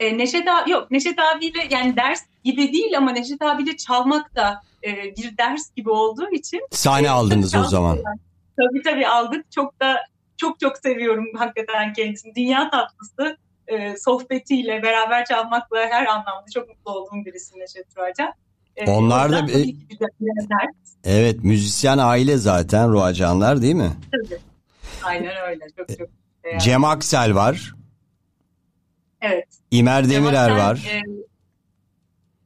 [0.00, 4.62] E, Neşet abi yok Neşet abiyle yani ders gibi değil ama Neşet abiyle çalmak da
[4.86, 7.98] e, bir ders gibi olduğu için Sahne e, aldınız o çaldık zaman.
[8.56, 9.52] Tabii tabii aldık.
[9.52, 9.96] Çok da
[10.36, 12.34] çok çok seviyorum hakikaten kendisini.
[12.34, 13.36] Dünya tatlısı
[13.68, 18.32] e, sohbetiyle beraber çalmakla her anlamda çok mutlu olduğum birisi Neşet Ruacan.
[18.76, 19.54] E, Onlar da bir-
[20.20, 20.68] bilenler.
[21.04, 23.90] Evet müzisyen aile zaten Ruacanlar değil mi?
[24.12, 24.38] Tabii.
[25.04, 25.64] Aynen öyle.
[25.78, 26.08] Çok çok.
[26.44, 26.60] değerli.
[26.60, 27.72] Cem Aksel var.
[29.20, 29.48] Evet.
[29.70, 30.88] İmer Demirer Sen, var.
[30.92, 31.00] e,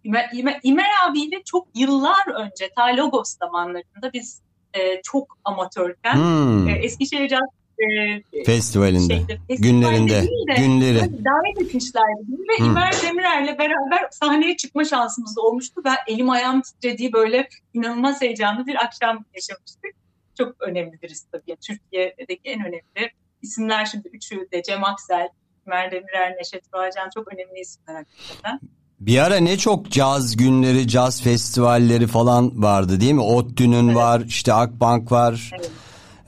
[0.05, 4.43] İmer, İmer, İmer abiyle çok yıllar önce ta Logos zamanlarında biz
[4.75, 7.41] e, çok amatörken Hmm, e, Eskişehir Caz
[7.83, 9.17] e, Festivalinde.
[9.17, 10.23] şeyde, Günlerinde.
[10.23, 11.01] de, Günleri.
[11.01, 12.69] hani davet etmişlerdi ve Hı.
[12.69, 15.81] İmer Demirer'le beraber sahneye çıkma şansımız olmuştu.
[15.85, 19.91] Ben elim ayağım titrediği böyle inanılmaz heyecanlı bir akşam yaşamıştık.
[20.39, 21.43] Çok önemli birisi tabii.
[21.47, 23.11] Yani Türkiye'deki en önemli
[23.43, 25.29] isimler şimdi üçü de Cem Aksel,
[25.67, 28.61] İmer Demirer, Neşet Bağcan çok önemli isimler hakikaten.
[29.01, 33.21] Bir ara ne çok caz günleri, caz festivalleri falan vardı değil mi?
[33.21, 33.97] ODTÜ'nün Evet.
[33.97, 35.71] var, işte Akbank var, Evet.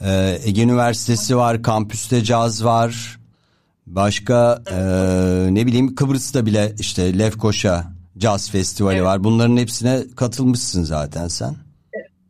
[0.00, 3.20] E, Ege Üniversitesi var, kampüste caz var.
[3.86, 4.76] Başka e,
[5.54, 7.84] ne bileyim Kıbrıs'ta bile işte Lefkoşa
[8.18, 9.06] Caz Festivali Evet.
[9.06, 9.24] var.
[9.24, 11.56] Bunların hepsine katılmışsın zaten sen.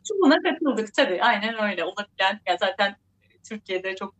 [0.07, 1.21] Çoğuna katıldık tabii.
[1.23, 1.83] Aynen öyle.
[1.83, 2.95] Olabilen ya zaten
[3.49, 4.13] Türkiye'de çok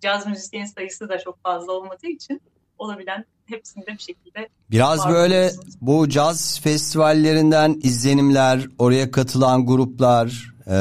[0.00, 2.40] caz müzisyen sayısı da çok fazla olmadığı için
[2.78, 5.50] olabilen hepsinde bir şekilde Biraz böyle
[5.80, 10.74] bu caz festivallerinden izlenimler, oraya katılan gruplar e,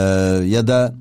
[0.45, 0.93] ya da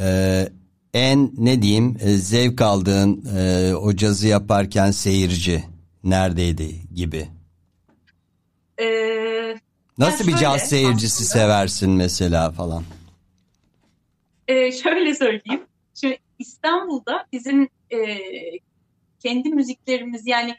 [0.00, 0.48] e,
[0.94, 5.64] en ne diyeyim e, zevk aldığın e, o cazı yaparken seyirci
[6.04, 7.28] neredeydi gibi.
[8.80, 9.56] Ee,
[9.98, 12.84] Nasıl bir caz seyircisi aslında- seversin mesela falan?
[14.48, 15.62] e, şöyle söyleyeyim.
[15.94, 17.98] Şimdi İstanbul'da bizim e,
[19.20, 20.54] kendi müziklerimiz yani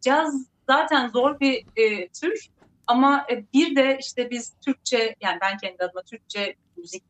[0.00, 0.34] caz
[0.70, 2.48] zaten zor bir e, tür
[2.86, 7.02] ama e, bir de işte biz Türkçe yani ben kendi adıma Türkçe müzik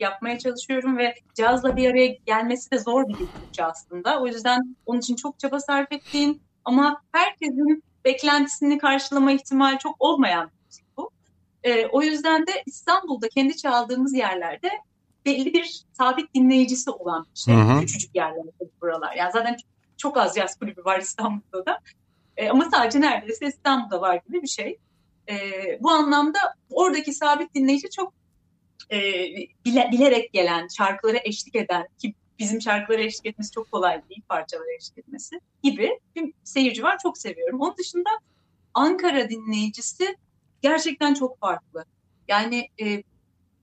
[0.00, 4.20] yapmaya çalışıyorum ve cazla bir araya gelmesi de zor bir Türkçe aslında.
[4.20, 10.50] O yüzden onun için çok çaba sarf ettiğim ama herkesin beklentisini karşılama ihtimali çok olmayan
[10.96, 11.10] bu.
[11.62, 14.70] E, o yüzden de İstanbul'da kendi çaldığımız yerlerde
[15.26, 17.54] belli bir sabit dinleyicisi olan bir şey.
[17.54, 17.80] Hı hı.
[17.80, 18.44] Küçücük yerler
[18.82, 19.16] buralar.
[19.16, 19.56] Yani zaten
[19.96, 21.78] çok az caz kulübü var İstanbul'da da.
[22.36, 24.78] E, ama sadece neredeyse İstanbul'da var gibi bir şey.
[25.28, 25.34] E,
[25.80, 26.38] bu anlamda
[26.70, 28.14] oradaki sabit dinleyici çok
[28.92, 28.98] e,
[29.64, 34.74] bile, bilerek gelen, şarkılara eşlik eden ki bizim şarkılara eşlik etmesi çok kolay değil, parçalara
[34.78, 36.98] eşlik etmesi gibi bir seyirci var.
[37.02, 37.60] Çok seviyorum.
[37.60, 38.10] Onun dışında
[38.74, 40.16] Ankara dinleyicisi
[40.62, 41.84] gerçekten çok farklı.
[42.28, 43.02] Yani e,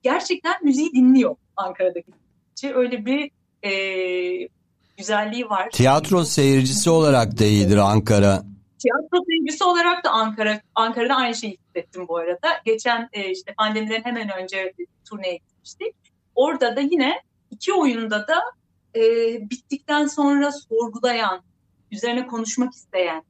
[0.02, 2.78] gerçekten müziği dinliyor Ankara'daki dinleyici.
[2.78, 3.30] Öyle bir
[3.62, 4.48] e,
[4.96, 5.70] güzelliği var.
[5.70, 8.44] Tiyatro seyircisi olarak da iyidir Ankara.
[8.78, 12.48] Tiyatro seyircisi olarak da Ankara Ankara'da aynı şeyi hissettim bu arada.
[12.64, 14.72] Geçen e, işte pandemiden hemen önce
[15.10, 15.94] turneye gitmiştik.
[16.34, 18.40] Orada da yine iki oyunda da
[18.96, 19.00] e,
[19.50, 21.42] bittikten sonra sorgulayan,
[21.92, 23.22] üzerine konuşmak isteyen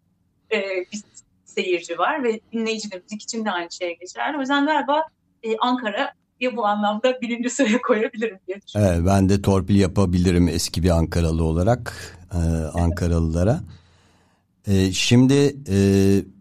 [0.53, 0.61] e,
[0.93, 1.03] bir
[1.45, 4.37] seyirci var ve dinleyici de müzik için de aynı şeye geçerli.
[4.37, 5.03] O yüzden galiba
[5.43, 8.95] e, Ankara ya bu anlamda birinci sıraya koyabilirim diye düşünüyorum.
[8.97, 11.95] Evet, ben de torpil yapabilirim eski bir Ankaralı olarak
[12.33, 12.39] e,
[12.81, 13.61] Ankaralılara.
[14.69, 15.79] E, şimdi e,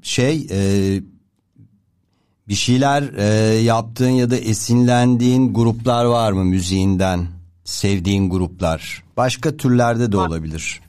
[0.01, 0.59] şey e,
[2.47, 3.25] bir şeyler e,
[3.55, 7.28] yaptığın ya da esinlendiğin gruplar var mı müziğinden?
[7.63, 9.03] Sevdiğin gruplar.
[9.17, 10.28] Başka türlerde de Var.
[10.28, 10.82] olabilir.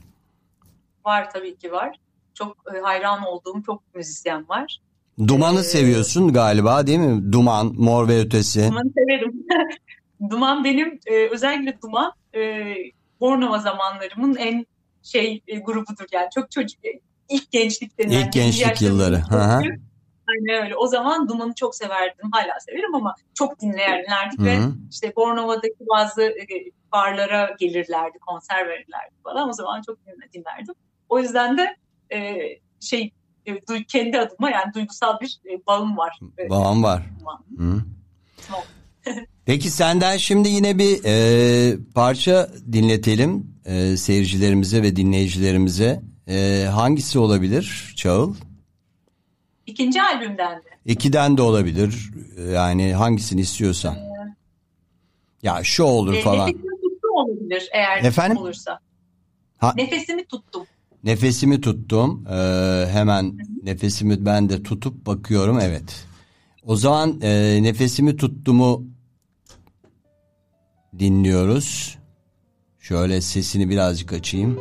[1.05, 1.95] Var tabii ki var.
[2.33, 4.79] Çok e, hayran olduğum çok müzisyen var.
[5.27, 7.31] Duman'ı Ee, seviyorsun galiba değil mi?
[7.33, 8.67] Duman, Mor ve Ötesi.
[8.67, 9.45] Duman'ı severim.
[10.29, 12.73] Duman benim e, özellikle Duman e,
[13.19, 14.65] Bornova zamanlarımın en
[15.03, 16.79] şey e, grubudur yani çok çocuk
[17.29, 18.09] ilk gençlik denen.
[18.11, 19.23] İlk gençlik yılları.
[20.29, 20.75] Aynen öyle.
[20.75, 22.29] O zaman Duman'ı çok severdim.
[22.31, 24.59] Hala severim ama çok dinlerdik Hı ve
[24.91, 26.45] işte Bornova'daki bazı e,
[26.91, 29.49] barlara gelirlerdi, konser verirlerdi falan.
[29.49, 29.97] O zaman çok
[30.33, 30.75] dinlerdim.
[31.09, 31.75] O yüzden de
[32.15, 32.37] e,
[32.79, 33.11] şey
[33.45, 36.19] e, kendi adıma yani duygusal bir e, bağım var.
[36.39, 37.03] e, Bağım var.
[37.57, 37.81] Hı.
[39.45, 46.01] Peki senden şimdi yine bir e, parça dinletelim e, seyircilerimize ve dinleyicilerimize.
[46.29, 48.35] E, hangisi olabilir Çağıl?
[49.65, 50.63] İkinci albümden de.
[50.85, 52.11] İkiden de olabilir.
[52.53, 53.95] Yani hangisini istiyorsan.
[55.43, 56.47] Ya şu olur E, falan.
[56.49, 58.37] Nefesimi tuttum olabilir eğer Efendim?
[58.37, 58.79] olursa.
[59.57, 60.65] Ha- Nefesimi tuttum.
[61.03, 62.25] Nefesimi tuttum.
[62.27, 62.35] E,
[62.91, 65.59] hemen nefesimi ben de tutup bakıyorum.
[65.59, 66.05] Evet.
[66.63, 68.83] O zaman e, nefesimi tuttumu
[70.99, 71.97] dinliyoruz.
[72.79, 74.59] Şöyle sesini birazcık açayım.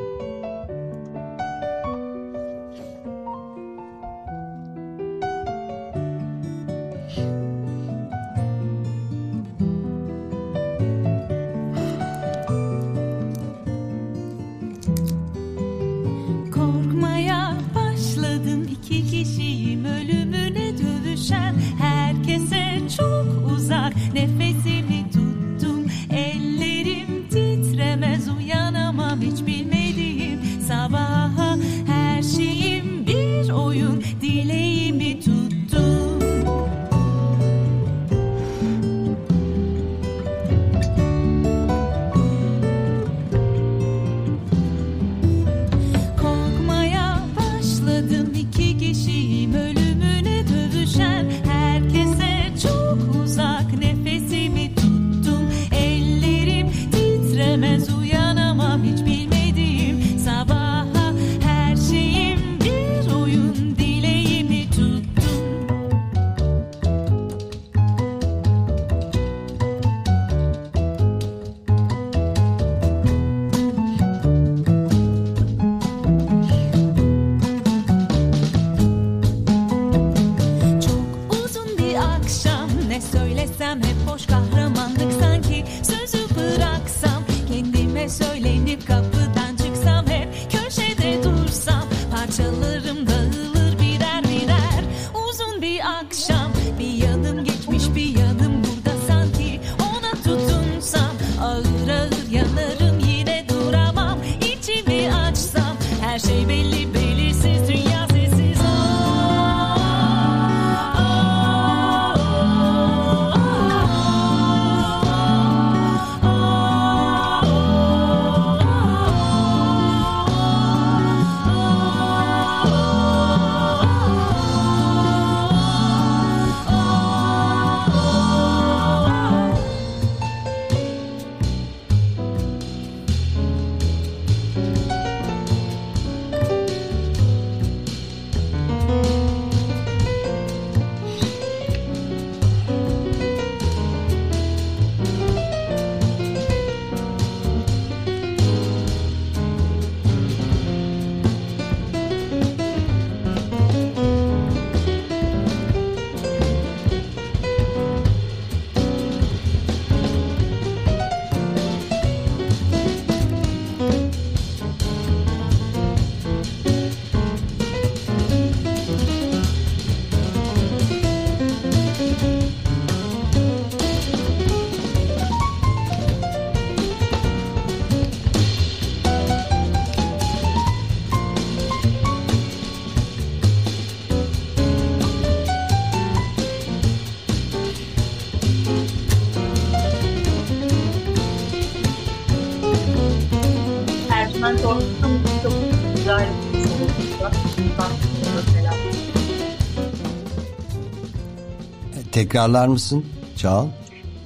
[202.19, 203.07] Tekrarlar mısın
[203.37, 203.67] Çağal?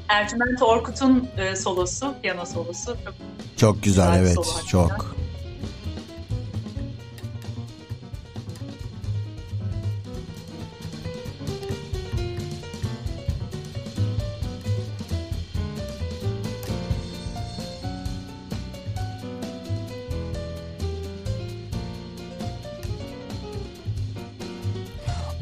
[0.09, 3.15] Ercüment Orkut'un e, solosu, piyano solosu çok
[3.57, 5.17] Çok güzel Güzel evet solo çok.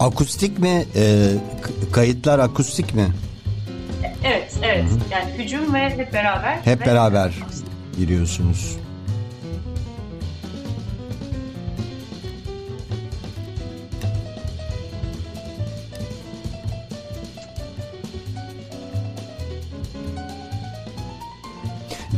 [0.00, 0.86] Akustik mi?
[0.94, 1.59] K-
[1.92, 3.08] kayıtlar akustik mi?
[4.24, 4.84] Evet, evet.
[5.12, 6.58] Yani hücum ve hep beraber.
[6.64, 7.32] Hep ve- beraber
[7.96, 8.76] giriyorsunuz.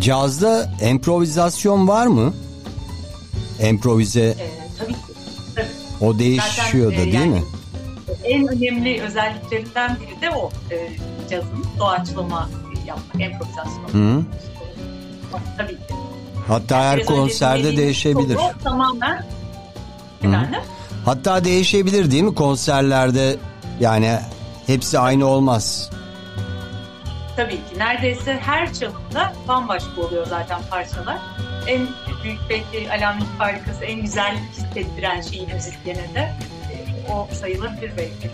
[0.00, 2.34] Cazda improvizasyon var mı?
[3.68, 4.98] Improvize Ee, tabii ki.
[5.54, 5.66] Tabii.
[6.00, 7.42] o değişiyor da Zaten, e, değil yani mi?
[8.32, 10.88] En önemli özelliklerinden biri de o e,
[11.30, 12.48] cazın doğaçlama
[12.86, 13.88] yapmak, improvizasyon.
[13.92, 14.22] Hı.
[15.58, 15.94] Tabii ki.
[16.48, 18.34] Hatta her Biraz konserde değişebilir.
[18.36, 19.24] solo Tamamen
[20.22, 20.60] efendim.
[21.04, 23.36] Hatta değişebilir değil mi konserlerde?
[23.80, 24.18] Yani
[24.66, 25.90] hepsi aynı olmaz.
[27.36, 27.78] Tabii ki.
[27.78, 31.18] Neredeyse her çalımda bambaşka oluyor zaten parçalar.
[31.66, 31.80] En
[32.24, 36.32] büyük belki alamet farikası, en güzel hissettiren şey müzisyene de
[37.12, 38.30] o sayılabilir belki.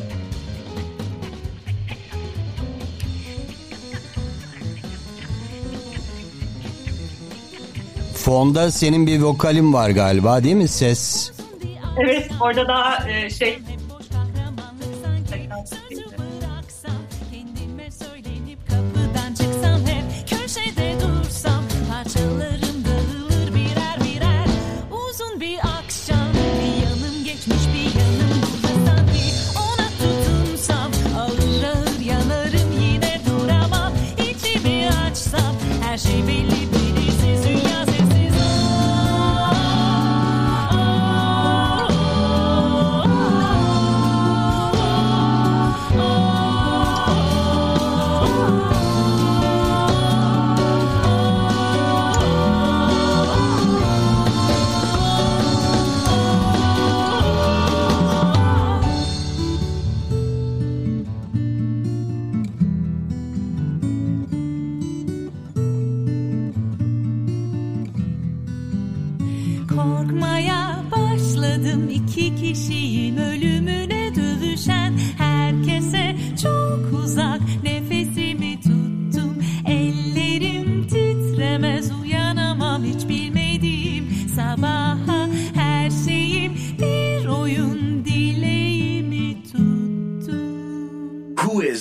[8.15, 10.69] Fonda senin bir vokalin var galiba değil mi?
[10.69, 11.33] Ses.
[11.99, 13.59] Evet, orada daha e, şey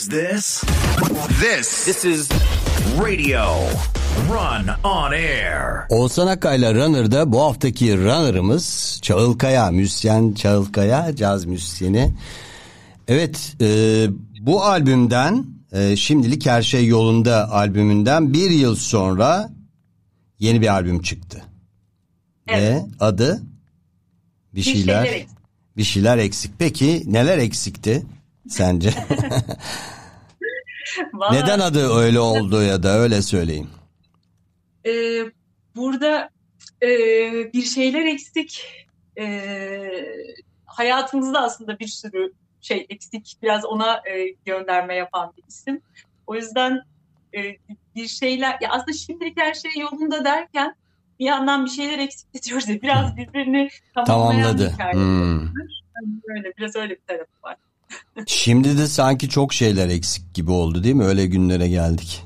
[0.08, 0.64] is this?
[1.42, 1.86] This.
[1.86, 2.30] This is
[3.00, 3.46] Radio
[4.30, 5.88] Run on Air.
[5.90, 12.14] Oğuzhan Akay'la Runner'da bu haftaki Runner'ımız Çağıl Kaya, müzisyen Çağıl Kaya, caz müzisyeni.
[13.08, 14.08] Evet, e,
[14.42, 19.50] bu albümden e, şimdilik her şey yolunda albümünden bir yıl sonra
[20.40, 21.42] yeni bir albüm çıktı.
[22.48, 22.62] Evet.
[22.62, 23.42] Ve adı
[24.56, 25.26] bir şeyler
[25.78, 26.52] bir şeyler eksik.
[26.60, 28.04] Peki neler eksikti
[28.50, 28.94] sence?
[31.14, 33.70] Vallahi, Neden adı öyle oldu ya da öyle söyleyeyim.
[34.86, 34.92] e,
[35.76, 36.30] burada
[36.84, 36.88] e,
[37.54, 38.68] bir şeyler eksik.
[39.20, 39.26] E,
[40.66, 43.38] hayatımızda aslında bir sürü şey eksik.
[43.42, 45.82] Biraz ona e, gönderme yapan bir isim.
[46.28, 46.82] O yüzden
[47.38, 47.40] e,
[47.96, 50.76] bir şeyler ya aslında şimdilik her şey yolunda derken
[51.20, 54.74] bir yandan bir şeyler eksik diyoruz ya biraz birbirini tamamlayan bir Tamamladı.
[54.74, 54.94] hikaye.
[54.94, 55.40] Hmm.
[55.42, 57.56] Yani Böyle biraz öyle bir tarafı var.
[58.28, 61.06] Şimdi de sanki çok şeyler eksik gibi oldu değil mi?
[61.06, 62.24] Öyle günlere geldik.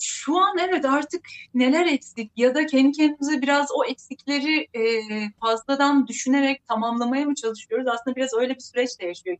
[0.00, 1.20] Şu an evet artık
[1.54, 5.02] neler eksik ya da kendi kendimize biraz o eksikleri e,
[5.40, 7.86] fazladan düşünerek tamamlamaya mı çalışıyoruz?
[7.86, 9.36] Aslında biraz öyle bir süreçle yaşıyor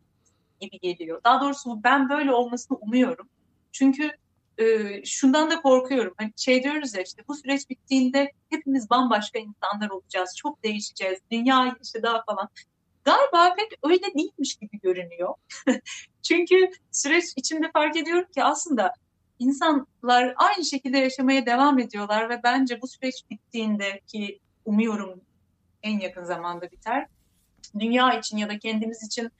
[0.61, 1.20] gibi geliyor.
[1.24, 3.28] Daha doğrusu ben böyle olmasını umuyorum.
[3.72, 4.11] Çünkü
[4.59, 4.64] e,
[5.05, 6.14] şundan da korkuyorum.
[6.16, 10.36] Hani şey diyoruz ya işte bu süreç bittiğinde hepimiz bambaşka insanlar olacağız.
[10.36, 11.18] Çok değişeceğiz.
[11.30, 12.48] Dünya işte daha falan.
[13.05, 15.34] Galiba pek öyle değilmiş gibi görünüyor.
[16.22, 18.92] Çünkü süreç içinde fark ediyorum ki aslında
[19.38, 25.20] insanlar aynı şekilde yaşamaya devam ediyorlar ve bence bu süreç bittiğinde ki umuyorum
[25.82, 27.07] en yakın zamanda biter.
[27.78, 29.30] Dünya için ya da kendimiz için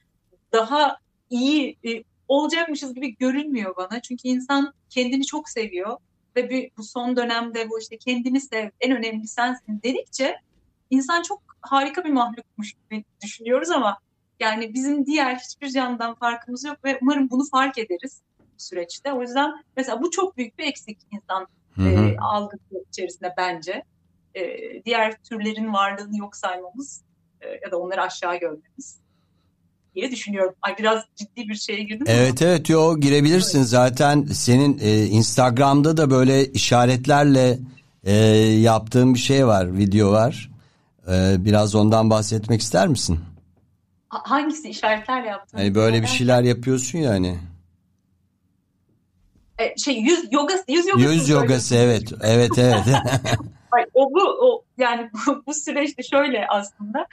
[0.51, 0.97] daha
[1.29, 4.01] iyi e, olacakmışız gibi görünmüyor bana.
[4.01, 5.97] Çünkü insan kendini çok seviyor
[6.35, 10.35] ve bir, bu son dönemde bu işte kendini sev, en önemli sensin dedikçe
[10.89, 13.97] insan çok harika bir mahlukmuş gibi düşünüyoruz ama
[14.39, 18.21] yani bizim diğer hiçbir canlıdan farkımız yok ve umarım bunu fark ederiz
[18.57, 19.13] süreçte.
[19.13, 21.89] O yüzden mesela bu çok büyük bir eksik insan Hı hı.
[21.89, 23.83] e, algısı içerisinde bence.
[24.35, 24.43] E,
[24.85, 27.01] diğer türlerin varlığını yok saymamız
[27.41, 29.01] e, ya da onları aşağı görmemiz
[29.95, 30.55] diye düşünüyorum.
[30.61, 35.97] Ay biraz ciddi bir şeye girdim ama Evet evet yo girebilirsin zaten senin e, Instagram'da
[35.97, 37.59] da böyle işaretlerle
[38.03, 38.15] e,
[38.61, 40.50] yaptığın bir şey var video var.
[41.07, 43.19] E, biraz ondan bahsetmek ister misin?
[44.11, 45.57] ha- hangisi işaretler yaptın?
[45.57, 47.39] Hani böyle bir şeyler yapıyorsun ya hani.
[49.59, 51.13] E, şey yüz yogası, yüz yogası.
[51.13, 52.85] Yüz yogası evet evet evet.
[53.93, 57.07] O bu o yani bu, bu süreçte şöyle aslında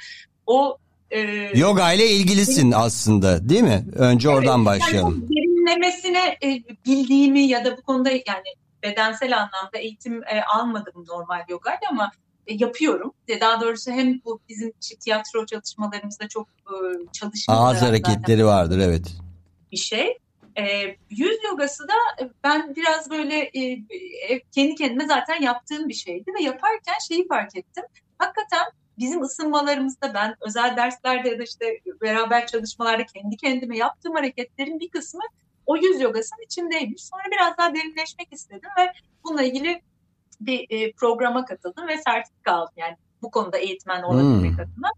[0.47, 0.78] o
[1.11, 1.20] e,
[1.59, 3.86] Yoga ile ilgilisin aslında değil mi?
[3.97, 5.14] Önce oradan başlayalım.
[5.14, 8.49] Yani derinlemesine e, bildiğimi ya da bu konuda yani
[8.82, 12.11] bedensel anlamda eğitim e, almadım normal yogayla ama
[12.49, 13.12] yapıyorum.
[13.28, 16.74] E, daha doğrusu hem bu bizim tiyatro çalışmalarımızda çok e,
[17.12, 19.07] çalışma Ağız hareketleri vardır evet.
[19.72, 20.18] bir şey.
[20.59, 23.61] E, yüz yogası da e, ben biraz böyle e,
[24.28, 27.84] e, kendi kendime zaten yaptığım bir şeydi ve yaparken şeyi fark ettim.
[28.18, 28.64] Hakikaten
[28.99, 34.88] bizim ısınmalarımızda ben özel derslerde ya da işte beraber çalışmalarda kendi kendime yaptığım hareketlerin bir
[34.88, 35.20] kısmı
[35.66, 37.05] o yüz yogasının içindeymiş.
[37.05, 38.92] Sonra biraz daha derinleşmek istedim ve
[39.24, 39.82] bununla ilgili
[40.41, 42.74] bir e, programa katıldım ve sertifika aldım.
[42.76, 44.91] Yani bu konuda eğitmen olabilmek adına.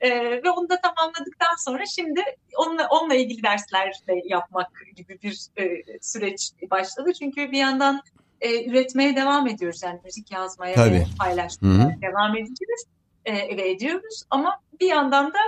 [0.00, 0.10] E,
[0.42, 2.20] ve onu da tamamladıktan sonra şimdi
[2.56, 7.12] onunla, onunla ilgili dersler de yapmak gibi bir e, süreç başladı.
[7.12, 8.02] Çünkü bir yandan
[8.40, 9.82] e, üretmeye devam ediyoruz.
[9.82, 10.94] Yani müzik yazmaya Tabii.
[10.94, 12.02] ve paylaşmaya hı.
[12.02, 12.84] devam edeceğiz
[13.24, 14.22] e, ve ediyoruz.
[14.30, 15.38] Ama bir yandan da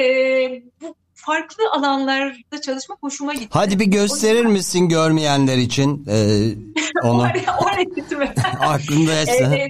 [0.00, 0.02] e,
[0.80, 3.48] bu farklı alanlarda çalışmak hoşuma gitti.
[3.50, 6.16] Hadi bir gösterir misin görmeyenler için e,
[7.02, 9.56] o, onu hare- o hareketimi aklındaysa.
[9.56, 9.68] e,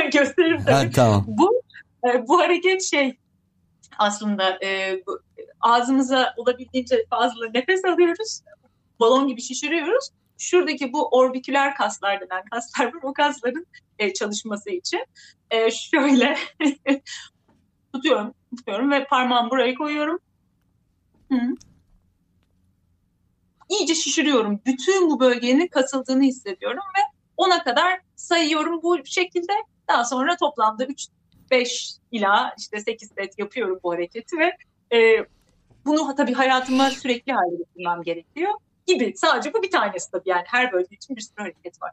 [0.00, 0.74] e, gösteririm tabii.
[0.86, 1.24] Ha, tamam.
[1.26, 1.62] Bu
[2.08, 3.16] e, bu hareket şey
[3.98, 5.20] aslında e, bu,
[5.60, 8.40] ağzımıza olabildiğince fazla nefes alıyoruz.
[9.00, 10.08] Balon gibi şişiriyoruz.
[10.38, 13.00] Şuradaki bu orbiküler kaslar denen kaslar var.
[13.02, 13.66] O kasların
[13.98, 15.00] e, çalışması için.
[15.50, 16.36] E, şöyle
[17.94, 20.18] tutuyorum, tutuyorum ve parmağımı buraya koyuyorum.
[21.30, 21.36] Hı.
[23.68, 24.60] İyice şişiriyorum.
[24.66, 27.00] Bütün bu bölgenin kasıldığını hissediyorum ve
[27.36, 29.52] ona kadar sayıyorum bu şekilde.
[29.88, 31.06] Daha sonra toplamda 3
[31.50, 34.56] 5 ila işte 8 set yapıyorum bu hareketi ve
[34.96, 35.26] e,
[35.86, 38.52] bunu tabii hayatıma sürekli hale getirmem gerekiyor
[38.86, 39.12] gibi.
[39.16, 41.92] Sadece bu bir tanesi tabii yani her bölge için bir sürü hareket var.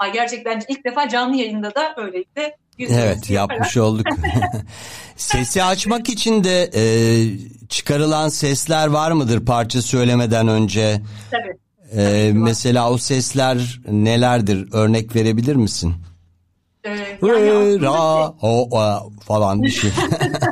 [0.00, 4.06] Ay gerçekten ilk defa canlı yayında da böylelikle Evet yaparak- yapmış olduk.
[5.16, 6.82] Sesi açmak için de e,
[7.68, 11.00] çıkarılan sesler var mıdır parça söylemeden önce?
[11.30, 11.56] Tabii.
[12.02, 14.68] E, mesela o sesler nelerdir?
[14.72, 15.94] Örnek verebilir misin?
[16.84, 16.90] Ee,
[17.22, 19.90] yani, ra, o, o falan bir şey.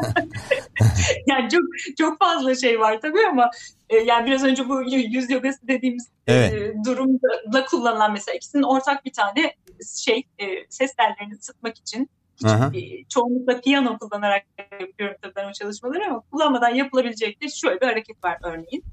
[1.99, 3.51] çok fazla şey var tabii ama
[3.91, 6.53] e, yani biraz önce bu yüz yogası dediğimiz Evet.
[6.53, 9.55] e, durumda kullanılan mesela ikisinin ortak bir tane
[9.97, 12.11] şey e, ses tellerini sıkmak için
[12.45, 12.70] Aha.
[12.74, 14.43] e, çoğunlukla piyano kullanarak
[14.81, 18.85] yapıyorum tabii ben o çalışmaları ama kullanmadan yapılabilecek de şöyle bir hareket var örneğin.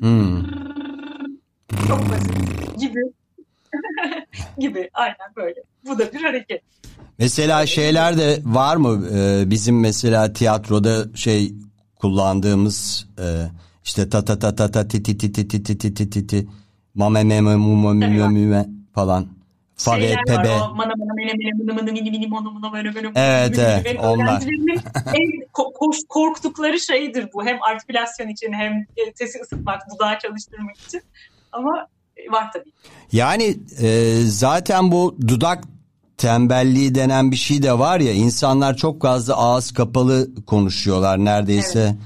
[0.00, 0.44] Hmm.
[1.88, 3.00] Çok basit gibi.
[4.58, 5.62] Gibi aynen böyle.
[5.86, 6.62] Bu da bir hareket.
[7.18, 11.54] Mesela şeyler de var mı Ee, bizim mesela tiyatroda şey
[11.96, 13.24] kullandığımız e,
[13.84, 16.26] işte ta ta ta ta ta ti ti ti ti ti ti ti ti ti
[16.26, 16.48] ti
[16.94, 19.26] mame me me mu mu mü mü me falan.
[19.76, 20.58] Fa ve pe be.
[23.14, 24.42] Evet, evet, onlar.
[25.14, 27.46] en ko- ko- korktukları şeydir bu.
[27.46, 31.02] Hem artikülasyon için hem e, sesi ısıtmak, dudağı çalıştırmak için.
[31.52, 31.95] Ama e,
[32.30, 32.72] var tabii.
[33.12, 35.64] Yani e, zaten bu dudak
[36.16, 41.96] tembelliği denen bir şey de var ya insanlar çok fazla ağız kapalı konuşuyorlar neredeyse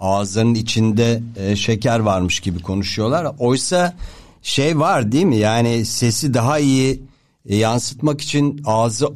[0.00, 3.34] ağızlarının içinde e, şeker varmış gibi konuşuyorlar.
[3.38, 3.94] Oysa
[4.42, 7.02] şey var değil mi yani sesi daha iyi
[7.46, 9.08] e, yansıtmak için ağzı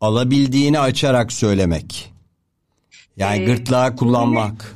[0.00, 2.12] alabildiğini açarak söylemek.
[3.16, 4.74] Yani Ee, gırtlağı kullanmak.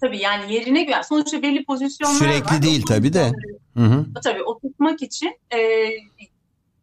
[0.00, 1.02] Tabii yani yerine göre.
[1.02, 2.18] Sonuçta belli pozisyonlar var.
[2.18, 3.32] Sürekli değil O tabii de.
[3.76, 4.06] Hı hı.
[4.24, 5.58] Tabii oturtmak için e,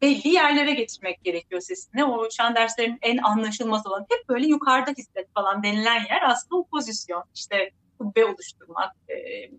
[0.02, 2.04] belli yerlere getirmek gerekiyor sesini.
[2.04, 6.66] O şan derslerinin en anlaşılmaz olan hep böyle yukarıda hisset falan denilen yer aslında o
[6.66, 7.24] pozisyon.
[7.34, 9.14] İşte kubbe oluşturmak, e,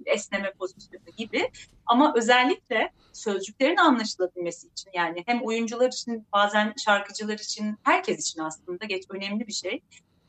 [0.06, 1.52] esneme pozisyonu gibi.
[1.86, 8.86] Ama özellikle sözcüklerin anlaşılabilmesi için yani hem oyuncular için bazen şarkıcılar için herkes için aslında
[8.86, 9.82] geç önemli bir şey.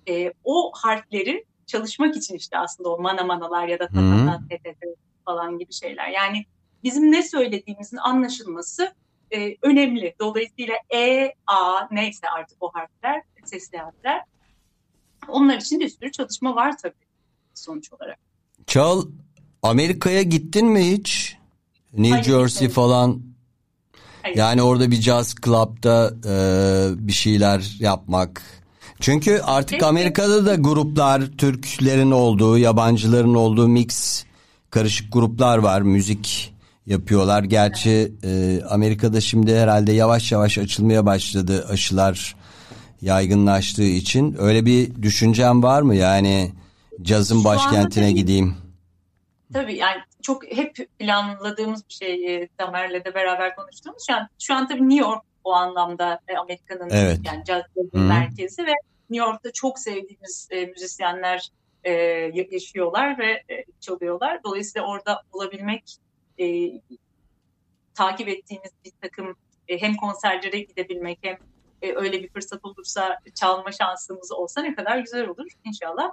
[0.09, 3.89] E, o harfleri çalışmak için işte aslında o mana manalar ya da
[4.51, 4.87] tetete
[5.25, 6.09] falan gibi şeyler.
[6.09, 6.45] Yani
[6.85, 8.93] bizim ne söylediğimizin anlaşılması
[9.31, 10.15] e, önemli.
[10.21, 14.23] Dolayısıyla E, A neyse artık o harfler, sesli harfler.
[15.29, 16.95] Onlar için bir sürü çalışma var tabii
[17.55, 18.19] sonuç olarak.
[18.67, 19.11] Çağıl
[19.63, 21.37] Amerika'ya gittin mi hiç?
[21.93, 22.75] New Hayır, Jersey gitmedim.
[22.75, 23.23] falan.
[24.23, 24.37] Hayır.
[24.37, 26.35] Yani orada bir jazz club'da e,
[27.07, 28.43] bir şeyler yapmak.
[29.01, 29.87] Çünkü artık Peki.
[29.87, 34.25] Amerika'da da gruplar, Türklerin olduğu, yabancıların olduğu mix,
[34.71, 35.81] karışık gruplar var.
[35.83, 36.55] Müzik
[36.87, 37.45] yapıyorlar.
[37.45, 42.37] Gerçi e, Amerika'da şimdi herhalde yavaş yavaş açılmaya başladı aşılar
[43.03, 44.37] yaygınlaştığı için.
[44.39, 45.95] Öyle bir düşüncen var mı?
[45.95, 46.53] Yani
[47.03, 48.57] cazın Şu başkentine tabii- gideyim.
[49.53, 54.03] Tabii yani çok hep planladığımız bir şey e, Tamer'le de beraber konuştuğumuz.
[54.07, 57.19] Şu an, şu an tabii New York o anlamda e, Amerika'nın Evet.
[57.25, 58.73] yani caz merkezi ve
[59.11, 61.49] New York'ta çok sevdiğimiz e, müzisyenler
[61.85, 64.41] e, ya- yaşıyorlar ve e, çalıyorlar.
[64.45, 65.97] Dolayısıyla orada olabilmek
[66.41, 66.47] e,
[67.95, 69.37] takip ettiğimiz bir takım
[69.69, 71.37] e, hem konserlere gidebilmek hem
[71.83, 76.11] e, öyle bir fırsat olursa çalma şansımız olsa ne kadar güzel olur inşallah.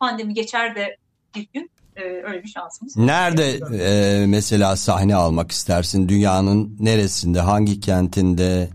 [0.00, 0.96] Pandemi geçer de
[1.34, 2.96] bir gün e, öyle bir şansımız.
[2.96, 6.08] Nerede e, mesela sahne almak istersin?
[6.08, 7.40] Dünyanın neresinde?
[7.40, 8.68] Hangi kentinde?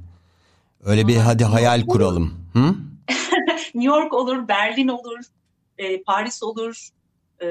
[0.84, 2.34] Öyle bir hadi hayal kuralım.
[2.53, 2.59] Hı?
[3.76, 5.19] New York olur, Berlin olur,
[5.78, 6.89] e, Paris olur,
[7.41, 7.45] e,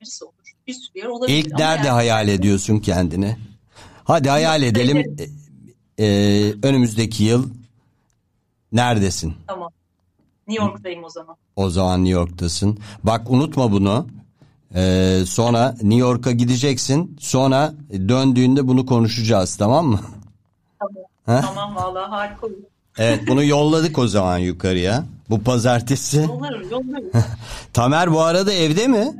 [0.00, 0.34] neresi olur?
[0.66, 1.38] Bir sürü yer olabilir.
[1.38, 3.36] İlk nerede yani- hayal ediyorsun kendini?
[4.04, 4.96] Hadi hayal edelim.
[4.96, 5.40] ederim.
[5.98, 6.06] E,
[6.62, 7.50] önümüzdeki yıl
[8.72, 9.34] neredesin?
[9.46, 9.70] Tamam.
[10.50, 11.36] New York'tayım o zaman.
[11.56, 12.78] O zaman New York'tasın.
[13.04, 14.06] Bak unutma bunu.
[14.74, 17.16] E, sonra New York'a gideceksin.
[17.20, 20.00] Sonra döndüğünde bunu konuşacağız tamam mı?
[20.78, 20.94] Tamam.
[21.26, 21.40] Ha?
[21.54, 22.54] Tamam vallahi harika olur.
[22.98, 25.04] Evet bunu yolladık o zaman yukarıya.
[25.30, 26.16] Bu pazartesi.
[26.20, 27.10] Yollarım, yollarım.
[27.72, 29.12] Tamer bu arada evde mi?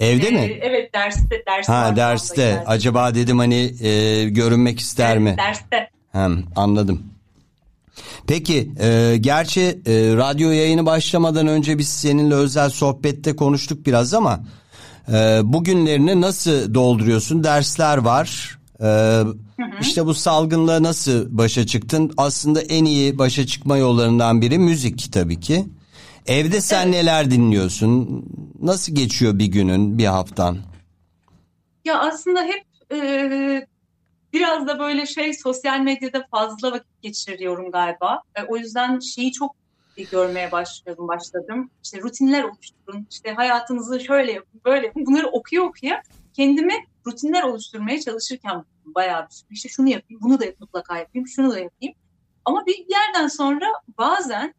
[0.00, 0.58] Evde Ee, mi?
[0.62, 1.42] Evet derste.
[1.46, 2.64] derste Ha derste.
[2.66, 5.36] Acaba dedim hani e, görünmek ister Evet, mi?
[5.38, 5.90] Derste.
[6.12, 7.02] Hem anladım.
[8.26, 14.40] Peki, e, gerçi e, radyo yayını başlamadan önce biz seninle özel sohbette konuştuk biraz ama
[15.08, 17.44] e, bugünlerini nasıl dolduruyorsun?
[17.44, 18.58] Dersler var.
[18.82, 19.20] E,
[19.80, 22.12] işte bu salgınla nasıl başa çıktın?
[22.16, 25.64] Aslında en iyi başa çıkma yollarından biri müzik tabii ki.
[26.26, 26.94] Evde sen Evet.
[26.94, 28.24] neler dinliyorsun?
[28.62, 30.58] Nasıl geçiyor bir günün, bir haftan?
[31.84, 33.66] Ya aslında hep e,
[34.32, 38.22] biraz da böyle şey sosyal medyada fazla vakit geçiriyorum galiba.
[38.34, 39.56] E, o yüzden şeyi çok
[40.12, 41.70] görmeye başladım başladım.
[41.84, 45.06] İşte rutinler oluşturun, işte hayatınızı şöyle yapın, böyle yapın.
[45.06, 46.02] Bunları okuya okuya
[46.34, 46.74] kendimi
[47.06, 51.94] rutinler oluşturmaya çalışırken bayağı bir işte şunu yapayım, bunu da mutlaka yapayım, şunu da yapayım.
[52.44, 53.66] Ama bir yerden sonra
[53.98, 54.54] bazen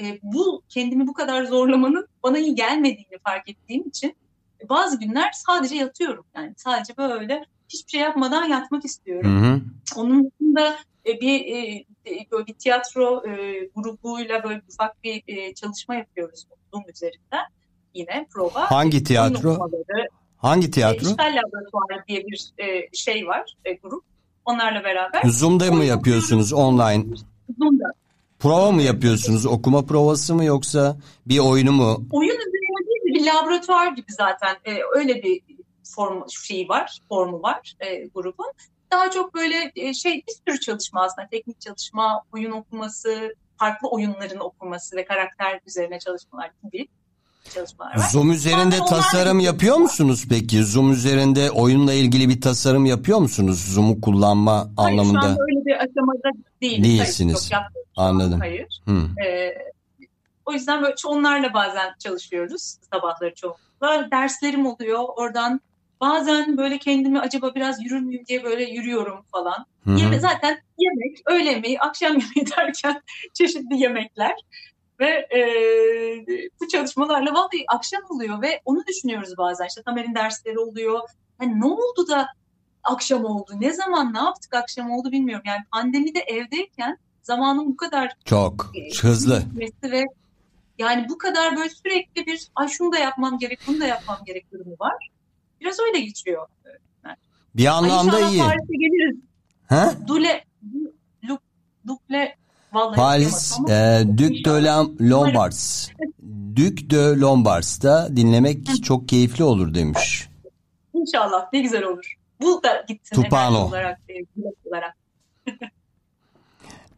[0.00, 4.16] e, bu kendimi bu kadar zorlamanın bana iyi gelmediğini fark ettiğim için
[4.68, 6.26] bazı günler sadece yatıyorum.
[6.36, 9.42] Yani sadece böyle hiçbir şey yapmadan yatmak Hı istiyorum.
[9.42, 9.60] hı.
[10.00, 11.84] Onun dışında e, bir e,
[12.32, 17.44] böyle bir tiyatro e, grubuyla böyle ufak bir çalışma yapıyoruz Zoom üzerinden.
[17.94, 18.70] Yine prova.
[18.70, 19.70] Hangi tiyatro?
[20.38, 21.06] Hangi tiyatro?
[21.10, 22.52] İşgal Laboratuvarı diye bir
[22.92, 24.04] şey var, grup.
[24.44, 25.22] Onlarla beraber.
[25.24, 27.04] Zoom'da mı yapıyorsunuz online?
[27.58, 27.92] Zoom'da.
[28.38, 29.46] Prova mı yapıyorsunuz?
[29.46, 30.96] Okuma provası mı yoksa
[31.26, 32.06] bir oyunu mu?
[32.10, 35.42] Oyun üzerine değil bir laboratuvar gibi zaten e, öyle bir
[35.94, 38.52] form şeyi var, formu var e, grubun.
[38.92, 44.40] Daha çok böyle e, şey bir sürü çalışma aslında teknik çalışma, oyun okuması, farklı oyunların
[44.40, 46.88] okuması ve karakter üzerine çalışmalar gibi
[47.54, 48.08] çalışmalar var.
[48.12, 50.64] Zoom üzerinde Sonra tasarım yapıyor musunuz peki?
[50.64, 53.64] Zoom üzerinde oyunla ilgili bir tasarım yapıyor musunuz?
[53.74, 55.20] Zoom'u kullanma Hayır, şu anlamında.
[55.20, 56.30] anda öyle bir aşamada
[56.62, 56.84] değiliz.
[56.84, 57.50] Değilsiniz.
[57.52, 58.06] Hayır, şu an.
[58.06, 58.40] Anladım.
[58.40, 58.82] Hayır.
[58.84, 59.22] Hı.
[59.26, 59.54] Ee,
[60.46, 64.10] o yüzden böyle onlarla bazen çalışıyoruz sabahları çoğunlukla.
[64.10, 65.60] Derslerim oluyor oradan.
[66.00, 69.66] Bazen böyle kendimi acaba biraz yürür müyüm diye böyle yürüyorum falan.
[69.84, 69.98] Hı hı.
[69.98, 73.02] Yeme, zaten yemek, öğle yemeği, akşam yemeği derken
[73.34, 74.34] çeşitli yemekler.
[75.00, 75.40] Ve e,
[76.60, 79.66] bu çalışmalarla vallahi akşam oluyor ve onu düşünüyoruz bazen.
[79.66, 81.00] İşte Tamer'in dersleri oluyor.
[81.38, 82.28] Hani ne oldu da
[82.84, 83.52] akşam oldu?
[83.60, 85.44] Ne zaman ne yaptık akşam oldu bilmiyorum.
[85.46, 89.42] Yani pandemide evdeyken zamanın bu kadar Çok e, hızlı.
[89.82, 90.04] ve
[90.78, 94.52] yani bu kadar böyle sürekli bir ay şunu da yapmam gerek, bunu da yapmam gerek
[94.52, 95.08] durumu var.
[95.60, 96.46] Biraz öyle geçiyor.
[97.54, 98.38] Bir Ay anlamda inşallah iyi.
[98.38, 99.16] Paris'e geliriz.
[99.68, 99.94] Ha?
[100.06, 100.44] Dule,
[101.28, 101.38] du,
[101.86, 102.36] Dukle
[102.72, 104.50] vallahi Paris, e, Duc de
[105.08, 105.88] Lombards.
[106.56, 110.28] Duc de Lombards'ta dinlemek çok keyifli olur demiş.
[110.94, 112.14] İnşallah ne güzel olur.
[112.40, 113.58] Bu da gitsin Tupano.
[113.58, 114.14] olarak, e,
[114.68, 114.96] olarak.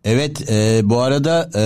[0.05, 1.63] Evet, e, bu arada e,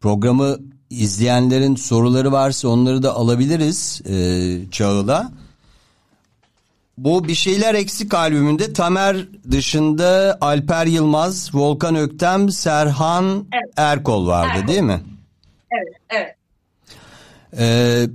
[0.00, 0.56] programı
[0.90, 5.32] izleyenlerin soruları varsa onları da alabiliriz e, Çağıl'a.
[6.98, 9.16] Bu Bir Şeyler Eksik albümünde Tamer
[9.50, 13.72] dışında Alper Yılmaz, Volkan Öktem, Serhan Evet.
[13.76, 14.68] Erkol vardı Erkol.
[14.68, 15.00] değil mi?
[15.70, 16.34] Evet, evet.
[17.58, 18.06] Ee,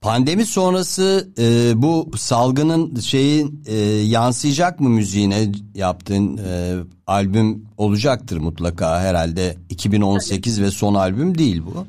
[0.00, 6.74] pandemi sonrası e, bu salgının şeyin e, yansıyacak mı müziğine yaptığın e,
[7.06, 11.86] albüm olacaktır mutlaka herhalde 2018 ve son albüm değil bu.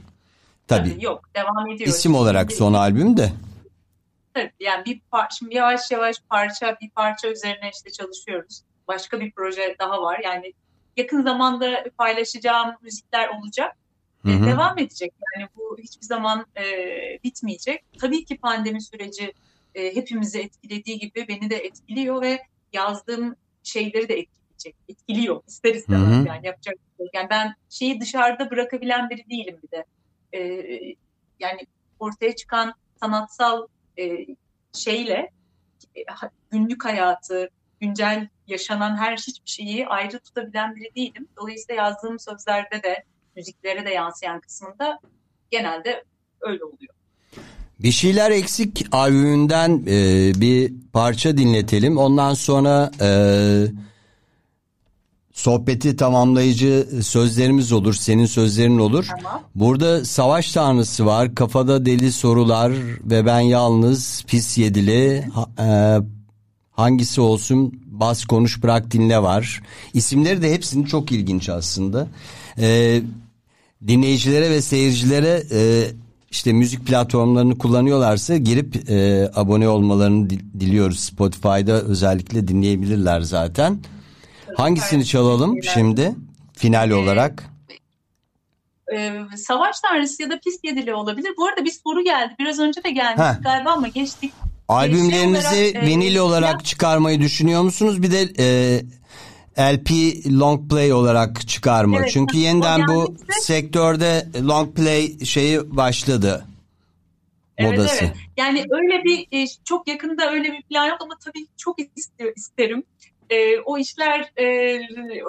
[0.68, 1.89] Tabii, Tabii, yok devam ediyor.
[1.89, 3.24] isim olarak son albüm de.
[3.24, 3.34] Tabii,
[4.60, 8.62] yani bir par şimdi yavaş yavaş parça bir parça üzerine işte çalışıyoruz.
[8.88, 10.22] Başka bir proje daha var.
[10.24, 10.54] Yani
[10.98, 13.78] yakın zamanda paylaşacağım müzikler olacak.
[14.26, 14.46] Hı hı.
[14.46, 15.14] Devam edecek.
[15.36, 16.64] Yani bu hiçbir zaman e,
[17.24, 17.84] bitmeyecek.
[18.00, 19.34] Tabii ki pandemi süreci
[19.76, 22.42] e, hepimizi etkilediği gibi beni de etkiliyor ve
[22.74, 24.76] yazdığım şeyleri de etkileyecek.
[24.90, 26.28] Etkiliyor ister istemez Hı hı.
[26.28, 27.08] yani yapacak şey.
[27.14, 29.86] Yani ben şeyi dışarıda bırakabilen biri değilim bir de.
[30.34, 30.40] E,
[31.40, 31.60] yani
[32.00, 33.68] ortaya çıkan sanatsal
[34.00, 34.26] e,
[34.74, 35.32] şeyle
[35.96, 36.02] e,
[36.52, 41.28] günlük hayatı, güncel yaşanan her hiçbir şeyi ayrı tutabilen biri değilim.
[41.38, 43.04] Dolayısıyla yazdığım sözlerde de
[43.36, 45.00] müziklere de yansıyan kısmında
[45.52, 46.04] genelde
[46.41, 46.96] öyle oluyor.
[47.80, 51.98] Bir Şeyler Eksik albümünden e, bir parça dinletelim.
[51.98, 53.10] Ondan sonra e,
[55.36, 57.94] sohbeti tamamlayıcı sözlerimiz olur.
[57.94, 59.08] Senin sözlerin olur.
[59.24, 59.42] Tamam.
[59.56, 61.36] Burada savaş tanrısı var.
[61.36, 62.72] Kafada deli sorular
[63.04, 65.24] ve ben yalnız pis yedili.
[65.34, 65.68] Ha- e,
[66.72, 69.62] hangisi olsun bas konuş bırak dinle var.
[69.94, 72.08] İsimleri de hepsinin çok ilginç aslında.
[72.60, 73.02] E,
[73.88, 75.88] dinleyicilere ve seyircilere e,
[76.32, 81.00] işte müzik platformlarını kullanıyorlarsa girip e, abone olmalarını di- diliyoruz.
[81.00, 83.80] Spotify'da özellikle dinleyebilirler zaten.
[84.58, 86.16] Hangisini çalalım şimdi
[86.53, 87.43] final olarak?
[88.95, 91.34] Ee, savaş tanrısı ya da pis yedili olabilir.
[91.38, 92.36] Bu arada bir soru geldi.
[92.39, 93.43] Biraz önce de gelmiş Heh.
[93.43, 94.34] galiba ama geçtik.
[94.68, 98.01] Albümlerinizi Şey olarak, e, vinil olarak ya- çıkarmayı düşünüyor musunuz?
[98.01, 99.89] Bir de e, LP
[100.39, 101.97] long play olarak çıkarma.
[101.99, 106.45] Evet, Çünkü yeniden bu sektörde long play şeyi başladı.
[107.58, 108.06] Evet, Modası.
[108.06, 108.16] evet.
[108.38, 112.84] Yani öyle bir e, çok yakında öyle bir plan yok ama tabii çok istiyor, isterim.
[113.30, 114.46] E, o işler e,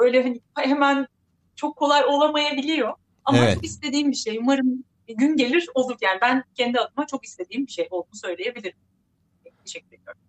[0.01, 1.07] öyle hani hemen
[1.57, 2.95] çok kolay olamayabiliyor.
[3.25, 3.55] Ama Evet.
[3.55, 4.39] çok istediğim bir şey.
[4.39, 5.97] Umarım gün gelir olur.
[6.01, 8.79] Yani ben kendi adıma çok istediğim bir şey olduğunu söyleyebilirim.
[9.65, 10.21] Teşekkür ediyorum.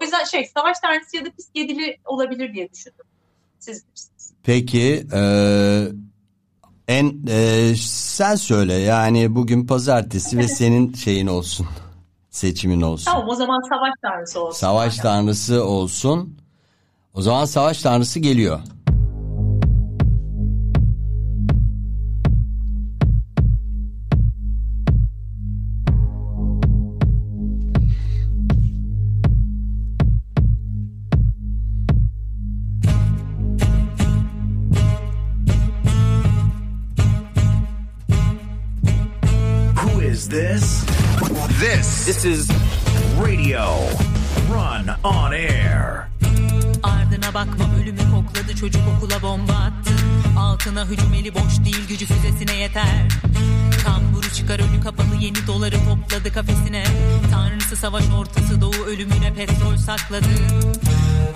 [0.00, 3.04] O yüzden şey savaş tanrısı ya da pis yedili olabilir diye düşündüm.
[3.58, 4.32] Siz bilirsiniz.
[4.42, 5.20] Peki e,
[6.88, 11.66] en e, sen söyle yani bugün pazartesi ve senin şeyin olsun.
[12.30, 13.04] Seçimin olsun.
[13.04, 14.58] Tamam o zaman savaş tanrısı olsun.
[14.58, 16.38] Savaş tanrısı olsun.
[17.16, 18.60] O zaman savaş tanrısı geliyor.
[39.74, 40.84] Who is this?
[41.60, 42.06] This.
[42.06, 42.50] This is
[43.18, 43.85] Radio
[47.36, 49.90] bakma ölümü kokladı çocuk okula bomba attı.
[50.38, 53.08] Altına hücum eli boş değil gücü füzesine yeter.
[53.84, 56.84] Kamburu çıkar önü kapalı yeni doları topladı kafesine.
[57.30, 60.26] Tanrısı savaş ortası doğu ölümüne petrol sakladı.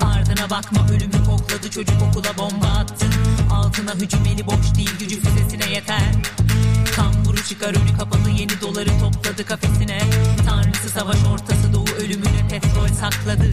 [0.00, 3.06] Ardına bakma ölümü kokladı çocuk okula bomba attı.
[3.52, 6.12] Altına hücum eli boş değil gücü füzesine yeter.
[6.96, 10.00] Kamburu çıkar önü kapalı yeni doları topladı kafesine.
[10.48, 13.50] Tanrısı savaş ortası doğu ölümüne petrol sakladı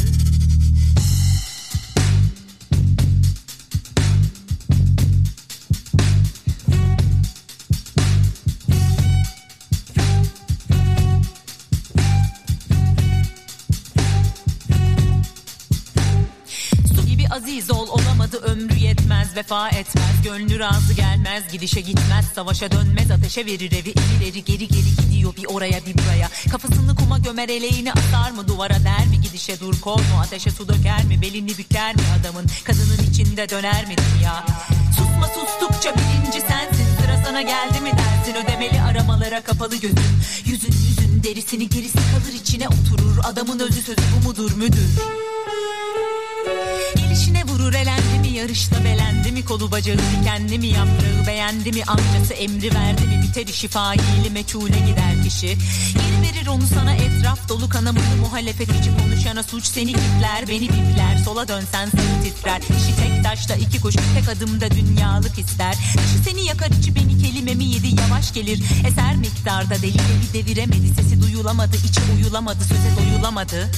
[19.37, 20.21] vefa etmez.
[20.23, 22.25] Gönlü razı gelmez gidişe gitmez.
[22.35, 23.89] Savaşa dönmez ateşe verir evi.
[23.89, 26.29] İleri geri geri gidiyor bir oraya bir buraya.
[26.51, 28.47] Kafasını kuma gömer eleğini atar mı?
[28.47, 29.21] Duvara der mi?
[29.21, 30.19] Gidişe dur kol mu?
[30.23, 31.21] Ateşe su döker mi?
[31.21, 32.45] Belini büker mi adamın?
[32.63, 34.45] Kadının içinde döner mi dünya?
[34.97, 36.87] Susma sustukça birinci sensin.
[37.01, 38.45] Sıra sana geldi mi dersin?
[38.45, 39.99] Ödemeli aramalara kapalı gözün.
[40.45, 43.17] Yüzün yüzün derisini gerisi kalır içine oturur.
[43.23, 44.89] Adamın özü sözü bu mudur müdür
[46.95, 49.45] Gelişine vurur elendi mi yarışta belendi mi?
[49.45, 50.67] Kolu bacağı kendi mi?
[50.67, 51.83] Yaprağı beğendi mi?
[51.87, 53.21] Amcası emri verdi mi?
[53.23, 55.47] Biter işi faili meçhule gider kişi.
[55.93, 60.47] Geri verir onu sana etraf dolu kanamalı muhalefet içi konuşana suç seni kitler.
[60.47, 62.61] Beni bipler sola dönsen seni titrer.
[62.61, 65.73] İşi tek taşta iki kuş tek adımda dünyalık ister.
[65.73, 67.87] Dışı seni yakar içi beni kelimemi yedi?
[68.01, 68.63] Yavaş gelir.
[68.87, 70.87] Eser miktarda deli deli deviremedi.
[70.87, 72.63] Sesi duyulamadı içi uyulamadı.
[72.63, 73.71] Söze doyulamadı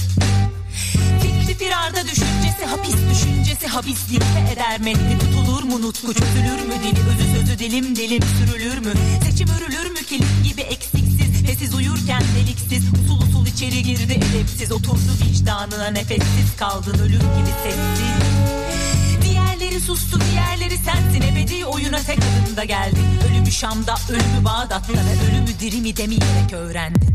[1.50, 6.14] Fikri firarda düşüncesi hapis düşüncesi habis dikte eder metni tutulur mu nutku?
[6.14, 7.00] Çözülür mü dili?
[7.00, 8.92] Özü sözü dilim dilim sürülür mü?
[9.24, 9.98] Seçim örülür mü?
[10.08, 11.46] Kilim gibi eksiksiz.
[11.46, 12.84] Sessiz uyurken deliksiz.
[12.94, 14.72] Usul usul içeri girdi edepsiz.
[14.72, 16.56] Oturdu vicdanına nefessiz.
[16.56, 18.10] Kaldın ölüm gibi sessiz
[19.22, 21.22] Diğerleri sustu diğerleri sensin.
[21.22, 27.10] Ebedi oyuna tek adımda geldin Ölümü Şam'da ölümü Bağdat'ta ve ölümü diri mi demeyerek öğrendin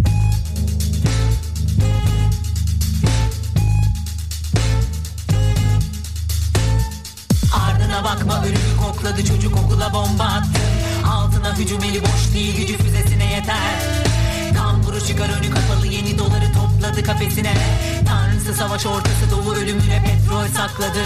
[7.96, 10.62] Ardına bakma ölümü kokladı çocuk okula bomba attı.
[11.12, 13.80] Altına hücum eli boş değil gücü füzesine yeter.
[14.58, 17.54] Kamburu çıkar önü kapalı yeni doları topladı kafesine.
[18.08, 21.00] Tanrısı savaş ortası doğu ölümüne petrol sakladı.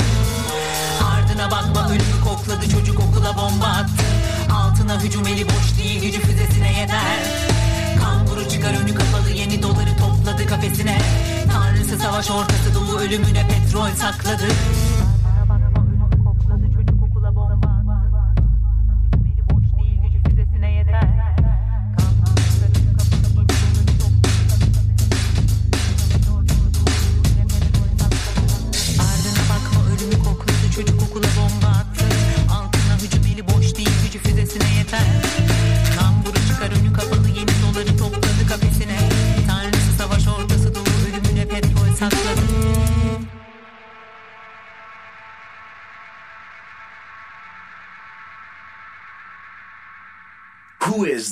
[1.12, 4.06] Ardına bakma ölümü kokladı çocuk okula bomba attı.
[4.54, 7.20] Altına hücum eli boş değil gücü füzesine yeter.
[8.04, 11.02] Kamburu çıkar önü kapalı yeni doları topladı kafesine.
[11.54, 14.48] Tanrısı savaş ortası doğu ölümüne petrol sakladı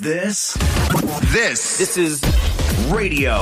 [0.08, 0.56] this?
[1.34, 1.78] This.
[1.78, 2.22] This is
[2.92, 3.38] Radio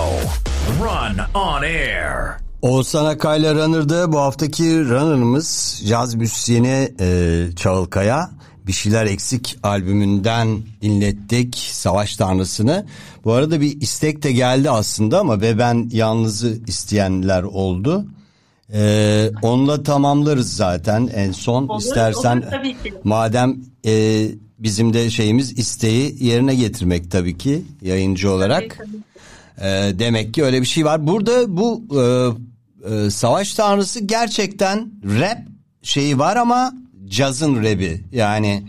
[0.82, 2.38] Run on Air.
[2.62, 8.30] Oğuzhan Akay'la Runner'da bu haftaki Runner'ımız caz müzisyeni e, Çağılkaya.
[8.68, 12.86] Bir şeyler eksik albümünden dinlettik Savaş Tanrısı'nı.
[13.24, 18.06] Bu arada bir istek de geldi aslında ama ve ben yalnızı isteyenler oldu.
[18.74, 22.94] E, onunla tamamlarız zaten en son Olur, istersen olur, tabii ki.
[23.04, 23.56] madem
[23.86, 24.26] e,
[24.60, 28.78] bizim de şeyimiz isteği yerine getirmek tabii ki yayıncı olarak.
[28.78, 28.98] Tabii,
[29.62, 31.08] Ee, demek ki öyle bir şey var.
[31.08, 32.04] Burada bu e,
[32.96, 35.38] e, savaş tanrısı gerçekten rap
[35.84, 36.74] şeyi var ama
[37.08, 38.04] cazın rapi.
[38.12, 38.64] Yani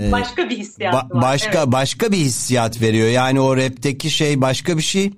[0.00, 1.22] e, Başka bir hissiyat ba- var.
[1.22, 1.72] başka evet.
[1.72, 3.08] başka bir hissiyat veriyor.
[3.08, 5.12] Yani o rapteki şey başka bir şey.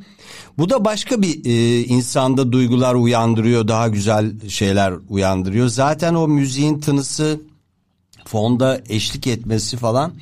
[0.58, 5.68] Bu da başka bir e, insanda duygular uyandırıyor, daha güzel şeyler uyandırıyor.
[5.68, 7.40] Zaten o müziğin tınısı,
[8.30, 10.12] fonda eşlik etmesi falan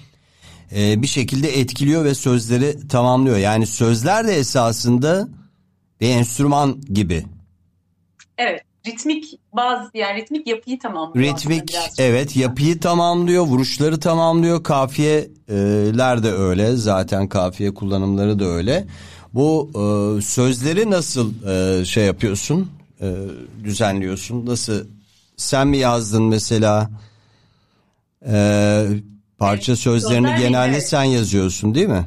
[0.77, 3.37] e, bir şekilde etkiliyor ve sözleri tamamlıyor.
[3.37, 5.29] Yani sözler de esasında
[6.01, 7.25] bir enstrüman gibi.
[8.39, 8.63] Evet.
[8.87, 11.35] Ritmik bazı yani ritmik yapıyı tamamlıyor.
[11.35, 14.63] Ritmik evet yapıyı tamamlıyor, vuruşları tamamlıyor.
[14.63, 16.77] Kafiyeler de öyle.
[16.77, 18.87] Zaten kafiye kullanımları da öyle.
[19.35, 22.71] Bu e, sözleri nasıl e, şey yapıyorsun?
[23.01, 23.15] E,
[23.65, 24.47] düzenliyorsun?
[24.47, 24.87] Nasıl
[25.37, 26.91] sen mi yazdın mesela?
[28.27, 28.87] E,
[29.39, 32.07] parça Evet, sözlerini sözler genelde benim, sen yazıyorsun değil mi?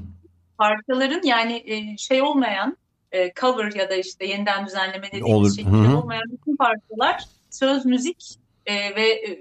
[0.57, 2.77] Parçaların yani e, şey olmayan
[3.11, 5.97] e, cover ya da işte yeniden düzenleme dediğimiz Olur, şekilde hı hı.
[5.97, 8.35] olmayan bütün parçalar söz, müzik
[8.65, 9.37] e, ve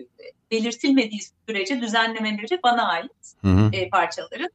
[0.50, 3.12] belirtilmediği sürece düzenlemeleri bana ait
[3.44, 3.70] Hı hı.
[3.72, 4.50] e, parçaların.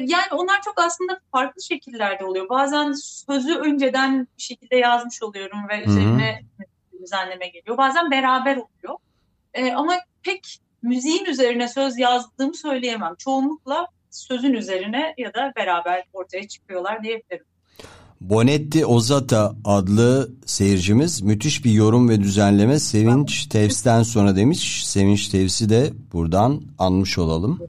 [0.00, 2.48] yani onlar çok aslında farklı şekillerde oluyor.
[2.48, 6.42] Bazen sözü önceden bir şekilde yazmış oluyorum ve üzerine
[7.02, 7.76] düzenleme geliyor.
[7.76, 8.98] Bazen beraber oluyor.
[9.54, 13.14] E, ama pek müziğin üzerine söz yazdığımı söyleyemem.
[13.18, 17.44] Çoğunlukla sözün üzerine ya da beraber ortaya çıkıyorlar diyebilirim.
[18.20, 24.86] Bonetti Ozata adlı seyircimiz müthiş bir yorum ve düzenleme Sevinç Tevs'ten sonra demiş.
[24.86, 27.60] Sevinç Tevs'i de buradan anmış olalım.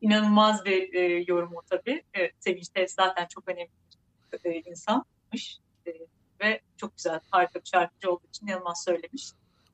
[0.00, 2.02] İnanılmaz bir e, yorum o tabii.
[2.14, 3.68] Evet, Sevinç Tevs zaten çok önemli
[4.44, 5.58] bir e, insanmış.
[5.86, 5.90] E,
[6.40, 9.32] ve çok güzel, harika bir şarkıcı olduğu için inanılmaz söylemiş.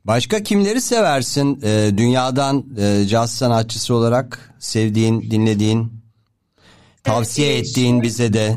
[0.09, 5.93] Başka kimleri seversin e, dünyadan e, caz sanatçısı olarak sevdiğin, dinlediğin,
[7.05, 8.57] tavsiye Evet, ettiğin şimdi- bize de?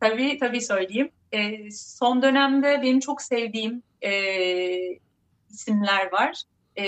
[0.00, 1.10] Tabii tabii söyleyeyim.
[1.32, 4.12] E, son dönemde benim çok sevdiğim e,
[5.50, 6.42] isimler var.
[6.78, 6.84] E,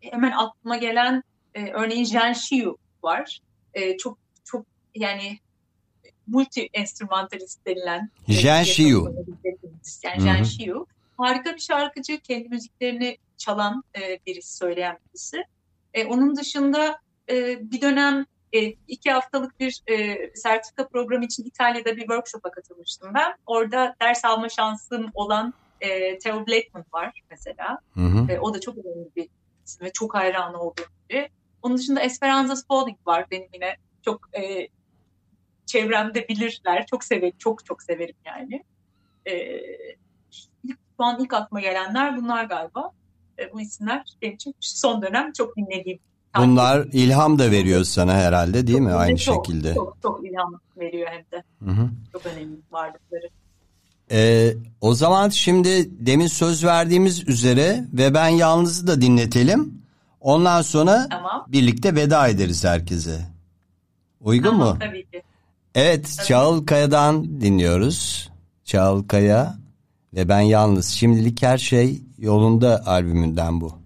[0.00, 1.22] hemen aklıma gelen
[1.54, 3.40] e, örneğin Jen Shiu var.
[3.74, 5.38] E, çok çok yani
[6.26, 8.10] multi enstrümantalist denilen.
[8.28, 9.14] Jen Shiu.
[10.04, 10.42] Yani Hı Jen.
[10.42, 10.86] Shiu.
[11.18, 15.44] Harika bir şarkıcı, kendi müziklerini çalan e, birisi, söyleyen birisi.
[15.94, 16.98] E, onun dışında
[17.30, 23.14] e, bir dönem e, iki haftalık bir e, sertifika programı için İtalya'da bir workshop'a katılmıştım
[23.14, 23.34] ben.
[23.46, 27.78] Orada ders alma şansım olan e, Theo Blackman var mesela.
[27.94, 28.32] Hı hı.
[28.32, 29.28] E, o da çok önemli bir
[29.66, 31.28] isim ve çok hayranı olduğum biri.
[31.62, 34.68] Onun dışında Esperanza Spalding var benim yine çok e,
[35.66, 36.86] çevremde bilirler.
[36.86, 38.64] Çok severim, çok çok severim yani.
[39.26, 39.62] E,
[40.96, 42.90] şu an ilk aklıma gelenler bunlar galiba.
[43.38, 45.98] E, bu isimler benim için son dönem çok dinlediğim.
[46.38, 48.90] Bunlar ilham da veriyor sana herhalde değil mi?
[48.90, 49.74] Çok, Aynı çok, şekilde.
[49.74, 51.44] Çok, çok ilham veriyor hem de.
[51.64, 51.90] Hı hı.
[52.12, 53.28] Çok önemli varlıkları.
[54.10, 59.82] Ee, o zaman şimdi demin söz verdiğimiz üzere ve ben yalnızı da dinletelim.
[60.20, 61.44] Ondan sonra Tamam.
[61.48, 63.20] birlikte veda ederiz herkese.
[64.20, 64.78] Uygun Tamam, mu?
[64.80, 65.22] tabii ki.
[65.74, 68.30] Evet, Çağıl Kaya'dan dinliyoruz.
[68.64, 69.56] Çağıl Kaya
[70.14, 70.88] ve ben yalnız.
[70.88, 73.78] Şimdilik her şey yolunda albümünden bu.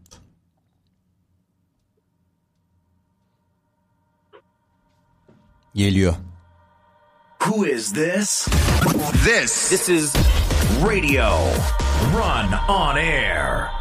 [5.75, 6.15] Geliyor.
[7.41, 8.49] Who is this?
[9.25, 9.69] This.
[9.71, 10.15] This is
[10.83, 11.31] Radio
[12.15, 13.80] Run on Air.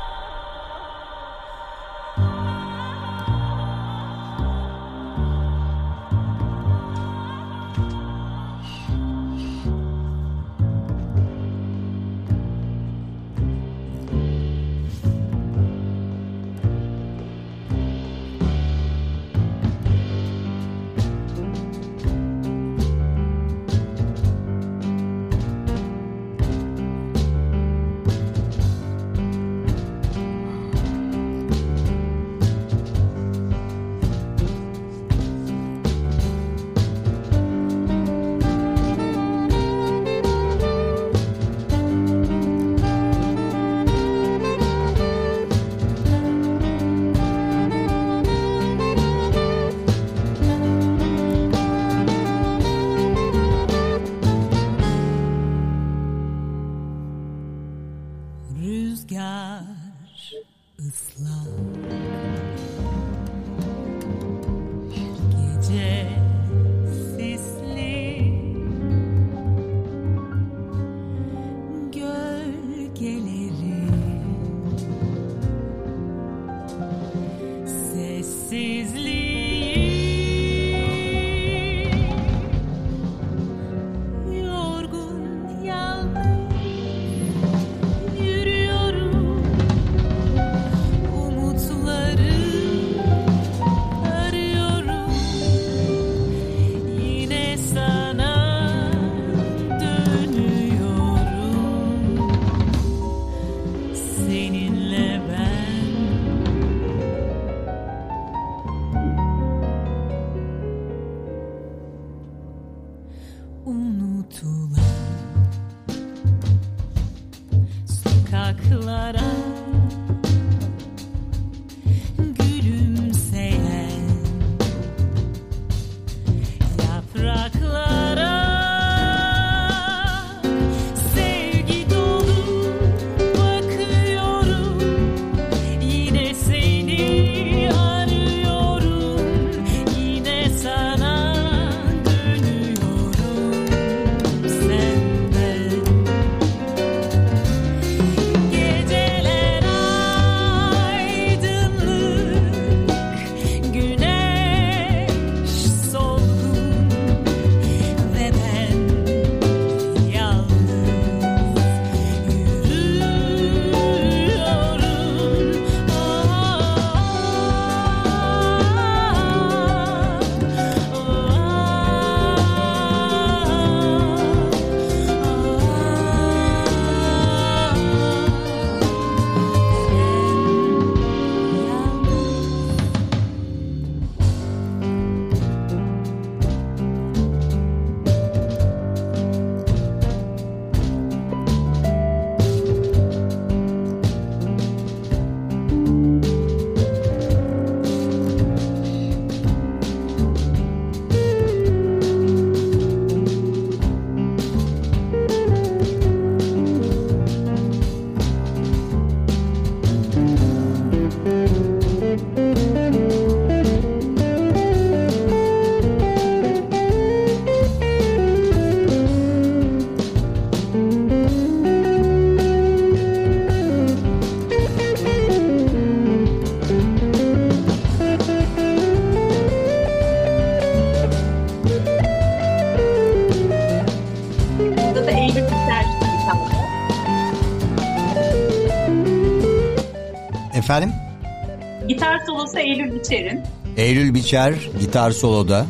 [242.49, 243.41] Solosu Eylül Biçer'in.
[243.77, 245.65] Eylül Biçer gitar soloda.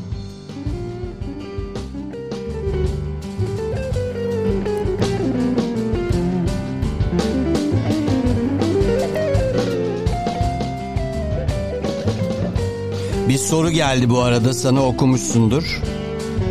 [13.30, 15.81] Bir soru geldi bu arada sana okumuşsundur.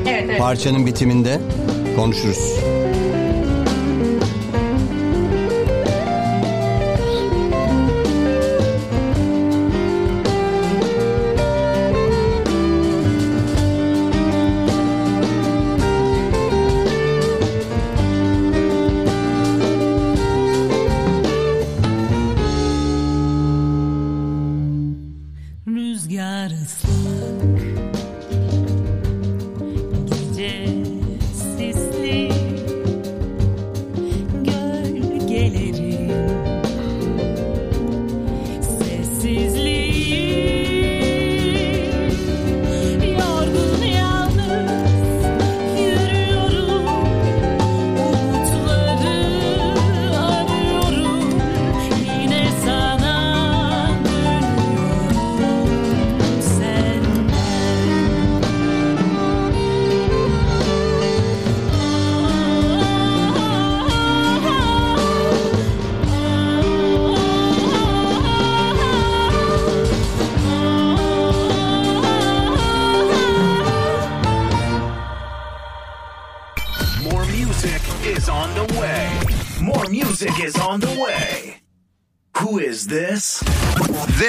[0.06, 0.38] Evet, evet.
[0.38, 1.40] Parçanın bitiminde
[1.96, 2.67] konuşuruz.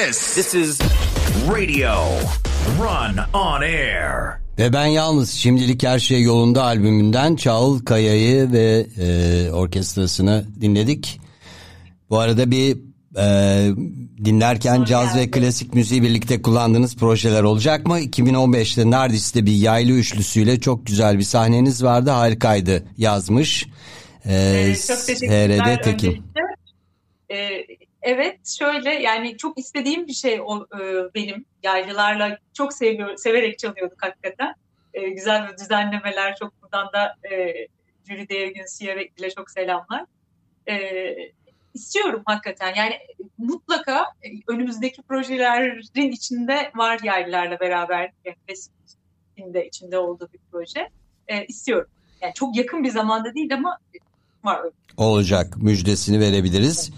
[0.08, 0.80] This this is
[1.52, 2.06] Radio
[2.80, 4.40] Run on Air.
[4.58, 11.20] Ve ben yalnız şimdilik her şey yolunda albümünden Çağıl Kaya'yı ve e, orkestrasını dinledik.
[12.10, 12.78] Bu arada bir
[13.18, 13.26] e,
[14.26, 18.00] dinlerken caz ve klasik müziği birlikte kullandığınız projeler olacak mı?
[18.00, 23.66] 2015'te Nardis'te bir yaylı üçlüsüyle çok güzel bir sahneniz vardı harikaydı yazmış.
[24.26, 24.34] E,
[24.70, 25.50] Ee, çok teşekkürler.
[25.50, 26.08] HRD Tekin.
[26.08, 26.42] öncelikle.
[27.32, 30.80] Ee, evet şöyle yani çok istediğim bir şey o e,
[31.16, 34.54] benim yaylılarla çok seviyor, severek çalıyorduk hakikaten.
[34.94, 37.68] Ee, güzel bir düzenlemeler çok buradan da e,
[38.50, 40.06] Günsü'ye ve ile çok selamlar.
[40.70, 41.16] Ee,
[41.74, 43.00] istiyorum hakikaten yani
[43.38, 50.90] mutlaka e, önümüzdeki projelerin içinde var yaylılarla beraber yani de içinde olduğu bir proje.
[51.28, 51.90] Ee, istiyorum.
[52.22, 53.78] Yani çok yakın bir zamanda değil ama
[54.44, 54.62] var
[54.98, 56.92] olacak müjdesini verebiliriz.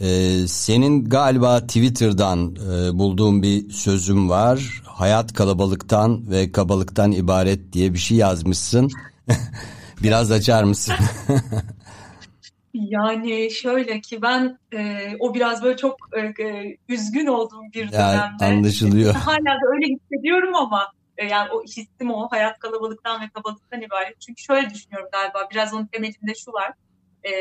[0.00, 4.82] Ee, senin galiba Twitter'dan e, bulduğun bir sözüm var.
[4.86, 8.90] Hayat kalabalıktan ve kabalıktan ibaret diye bir şey yazmışsın.
[10.02, 10.94] Biraz açar mısın?
[12.74, 18.44] Yani şöyle ki ben e, o biraz böyle çok e, e, üzgün olduğum bir dönemde.
[18.44, 19.14] anlaşılıyor.
[19.14, 24.20] Hala da öyle hissediyorum ama e, yani o hissim o hayat kalabalıktan ve kabalıktan ibaret.
[24.20, 26.72] Çünkü şöyle düşünüyorum galiba biraz onun temelinde şu var.
[27.24, 27.32] E,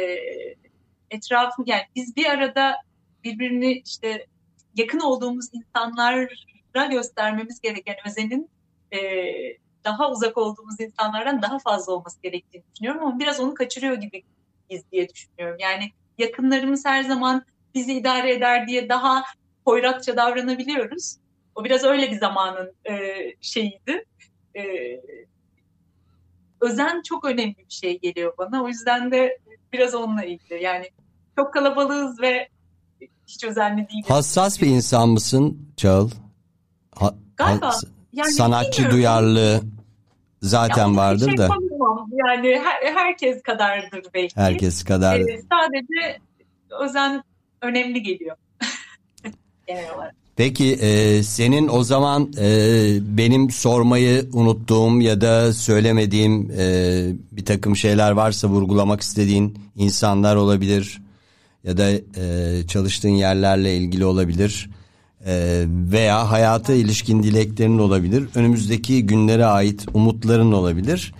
[1.13, 2.75] etrafım yani biz bir arada
[3.23, 4.25] birbirini işte
[4.75, 6.27] yakın olduğumuz insanlara
[6.91, 8.49] göstermemiz gereken özenin
[8.93, 8.99] e,
[9.83, 14.23] daha uzak olduğumuz insanlardan daha fazla olması gerektiğini düşünüyorum ama biraz onu kaçırıyor gibi
[14.91, 15.57] diye düşünüyorum.
[15.59, 17.45] Yani yakınlarımız her zaman
[17.75, 19.23] bizi idare eder diye daha
[19.65, 21.17] hoyratça davranabiliyoruz.
[21.55, 24.05] O biraz öyle bir zamanın e, şeyiydi.
[24.55, 24.63] E,
[26.61, 28.63] özen çok önemli bir şey geliyor bana.
[28.63, 29.39] O yüzden de
[29.73, 30.63] biraz onunla ilgili.
[30.63, 30.89] Yani
[31.37, 32.47] çok kalabalığız ve
[33.27, 34.09] hiç özenli değiliz.
[34.09, 36.09] Hassas bir insan mısın Çağıl?
[36.95, 37.73] Ha- Galiba.
[38.13, 39.61] Yani sanatçı duyarlı
[40.41, 42.09] zaten Ya, vardır şey da yapamam.
[42.13, 44.35] Yani her- herkes kadardır belki.
[44.35, 45.19] herkes kadar.
[45.19, 46.19] Ee, sadece
[46.83, 47.23] özen
[47.61, 48.35] önemli geliyor.
[49.67, 50.15] Genel olarak.
[50.35, 52.47] Peki e, senin o zaman e,
[53.17, 56.65] benim sormayı unuttuğum ya da söylemediğim e,
[57.31, 61.01] bir takım şeyler varsa vurgulamak istediğin insanlar olabilir
[61.63, 64.69] ya da e, çalıştığın yerlerle ilgili olabilir
[65.25, 68.29] e, veya hayata ilişkin dileklerin olabilir.
[68.35, 71.13] Önümüzdeki günlere ait umutların olabilir.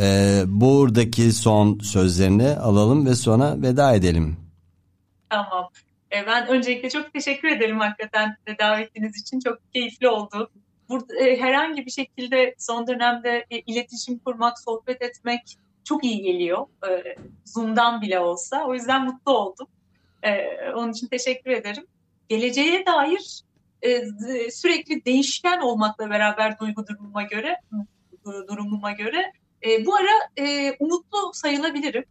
[0.00, 4.36] E, buradaki son sözlerini alalım ve sonra veda edelim.
[5.30, 5.70] Tamam.
[6.14, 9.40] Ee, ben öncelikle çok teşekkür ederim hakikaten davetiniz için.
[9.40, 10.50] Çok keyifli oldu.
[10.88, 16.66] Burada, e, herhangi bir şekilde son dönemde e, iletişim kurmak, sohbet etmek çok iyi geliyor.
[16.88, 18.64] E, Zoom'dan bile olsa.
[18.66, 19.66] O yüzden mutlu oldum.
[20.24, 21.86] E, onun için teşekkür ederim.
[22.28, 23.42] Geleceğe dair
[23.82, 24.02] e,
[24.50, 27.56] sürekli değişken olmakla beraber duygu durumuma göre
[28.24, 29.32] du- durumuma göre
[29.66, 32.04] e, bu ara e, umutlu sayılabilirim.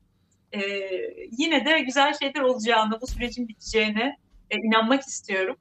[1.37, 4.17] Yine de güzel şeyler olacağını, bu sürecin biteceğini,
[4.49, 5.55] e, inanmak istiyorum.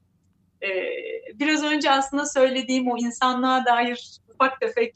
[1.33, 4.95] Biraz önce aslında söylediğim o insanlığa dair ufak tefek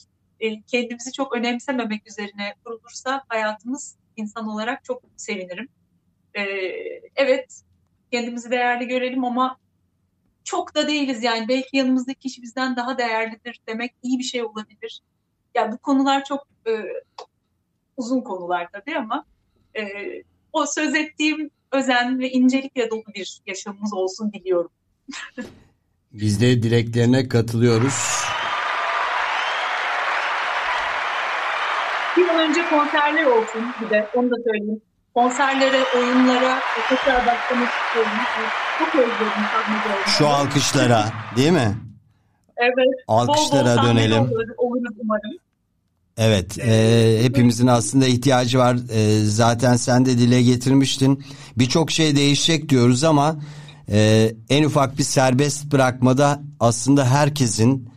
[0.67, 5.69] kendimizi çok önemsememek üzerine kurulursa hayatımız insan olarak çok sevinirim.
[6.37, 6.41] E,
[7.15, 7.61] evet
[8.11, 9.57] kendimizi değerli görelim ama
[10.43, 15.01] çok da değiliz yani belki yanımızdaki kişi bizden daha değerlidir demek iyi bir şey olabilir.
[15.55, 16.71] Ya yani bu konular çok e,
[17.97, 19.25] uzun konular tabii ama
[19.77, 19.83] e,
[20.53, 24.71] o söz ettiğim özen ve incelikle dolu bir yaşamımız olsun diliyorum.
[26.11, 28.23] Biz de dileklerine katılıyoruz.
[32.17, 34.81] Bir an önce konserler olsun bir de onu da söyleyeyim.
[35.17, 38.11] Konserlere, oyunlara tekrar başlamak istiyorum.
[38.79, 41.77] Çok özledim sahnede Şu alkışlara değil mi?
[42.57, 43.03] Evet.
[43.07, 44.23] Alkışlara bol bol dönelim.
[44.57, 45.37] Oluruz umarım.
[46.17, 48.77] Evet, e, hepimizin aslında ihtiyacı var.
[48.93, 51.25] E, zaten sen de dile getirmiştin.
[51.57, 53.35] Birçok şey değişecek diyoruz ama
[53.89, 57.89] e, en ufak bir serbest bırakmada aslında herkesin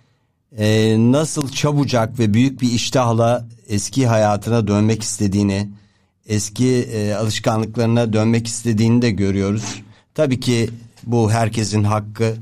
[0.59, 5.71] e, nasıl çabucak ve büyük bir iştahla eski hayatına dönmek istediğini,
[6.31, 9.83] eski e, alışkanlıklarına dönmek istediğini de görüyoruz.
[10.15, 10.71] Tabii ki
[11.07, 12.37] bu herkesin hakkı.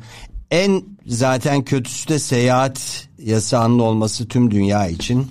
[0.50, 5.26] En zaten kötüsü de seyahat yasağının olması tüm dünya için.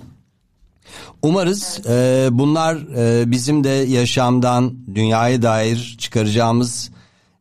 [1.22, 6.90] Umarız e, bunlar e, bizim de yaşamdan dünyaya dair çıkaracağımız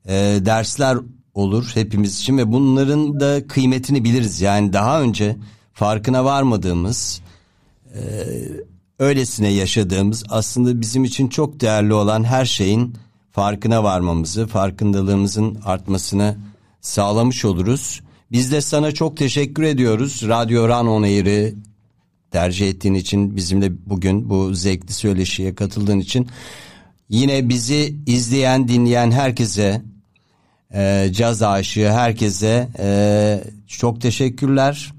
[0.05, 0.97] e, dersler
[1.33, 4.41] olur hepimiz için ve bunların da kıymetini biliriz.
[4.41, 5.37] Yani daha önce
[5.73, 7.21] farkına varmadığımız,
[7.93, 8.01] e,
[8.99, 12.95] öylesine yaşadığımız aslında bizim için çok değerli olan her şeyin
[13.31, 16.37] farkına varmamızı, farkındalığımızın artmasını
[16.81, 18.01] sağlamış oluruz.
[18.31, 20.23] Biz de sana çok teşekkür ediyoruz.
[20.27, 21.55] Radyo Ran On Air'i
[22.31, 26.27] tercih ettiğin için bizimle bugün bu zevkli söyleşiye katıldığın için
[27.09, 29.81] yine bizi izleyen dinleyen herkese
[30.73, 34.93] e, caz aşığı herkese e, çok teşekkürler.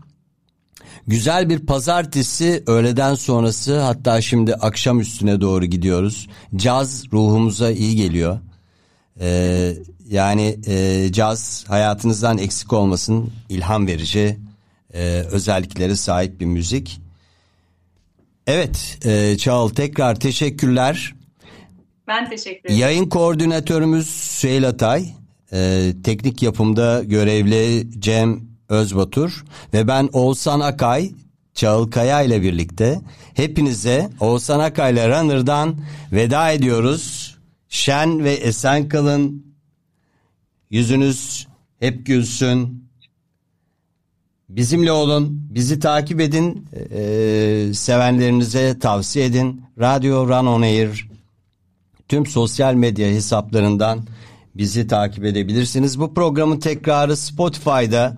[1.09, 6.29] Güzel bir pazartesi öğleden sonrası hatta şimdi akşam üstüne doğru gidiyoruz.
[6.57, 8.39] Caz ruhumuza iyi geliyor.
[9.21, 9.75] Ee,
[10.11, 14.39] yani e, caz hayatınızdan eksik olmasın ilham verici
[14.95, 17.01] e, özelliklere sahip bir müzik.
[18.47, 21.15] Evet e, Çağıl tekrar teşekkürler.
[22.09, 22.81] Ben teşekkür ederim.
[22.81, 25.07] Yayın koordinatörümüz Süheyl Atay.
[25.53, 31.11] E, teknik yapımda görevli Cem Özbatur ve ben Oğuzhan Akay
[31.55, 33.01] Çağıl Kaya ile birlikte
[33.35, 35.77] hepinize Oğuzhan Akay ile Runner'dan
[36.13, 37.37] veda ediyoruz.
[37.69, 39.47] Şen ve esen kalın.
[40.71, 41.47] Yüzünüz
[41.81, 42.89] hep gülsün.
[44.49, 49.63] Bizimle olun, bizi takip edin, ee, sevenlerinize tavsiye edin.
[49.79, 51.09] Radyo Run On Air
[52.09, 54.07] tüm sosyal medya hesaplarından
[54.55, 56.01] bizi takip edebilirsiniz.
[56.01, 58.17] Bu programın tekrarı Spotify'da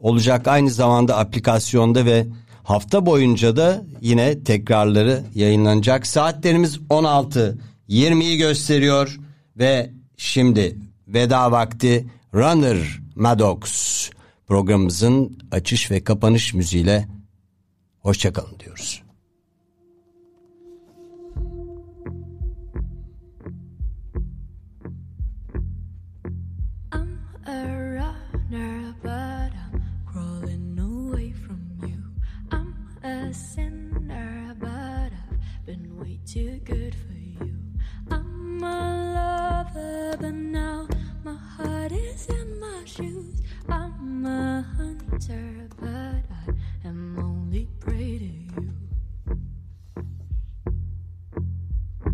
[0.00, 2.26] olacak aynı zamanda aplikasyonda ve
[2.64, 6.06] hafta boyunca da yine tekrarları yayınlanacak.
[6.06, 7.58] Saatlerimiz 16
[7.88, 9.18] 20'yi gösteriyor
[9.56, 14.10] ve şimdi veda vakti Runner Maddox
[14.46, 17.08] programımızın açış ve kapanış müziğiyle
[17.98, 19.07] hoşçakalın diyoruz.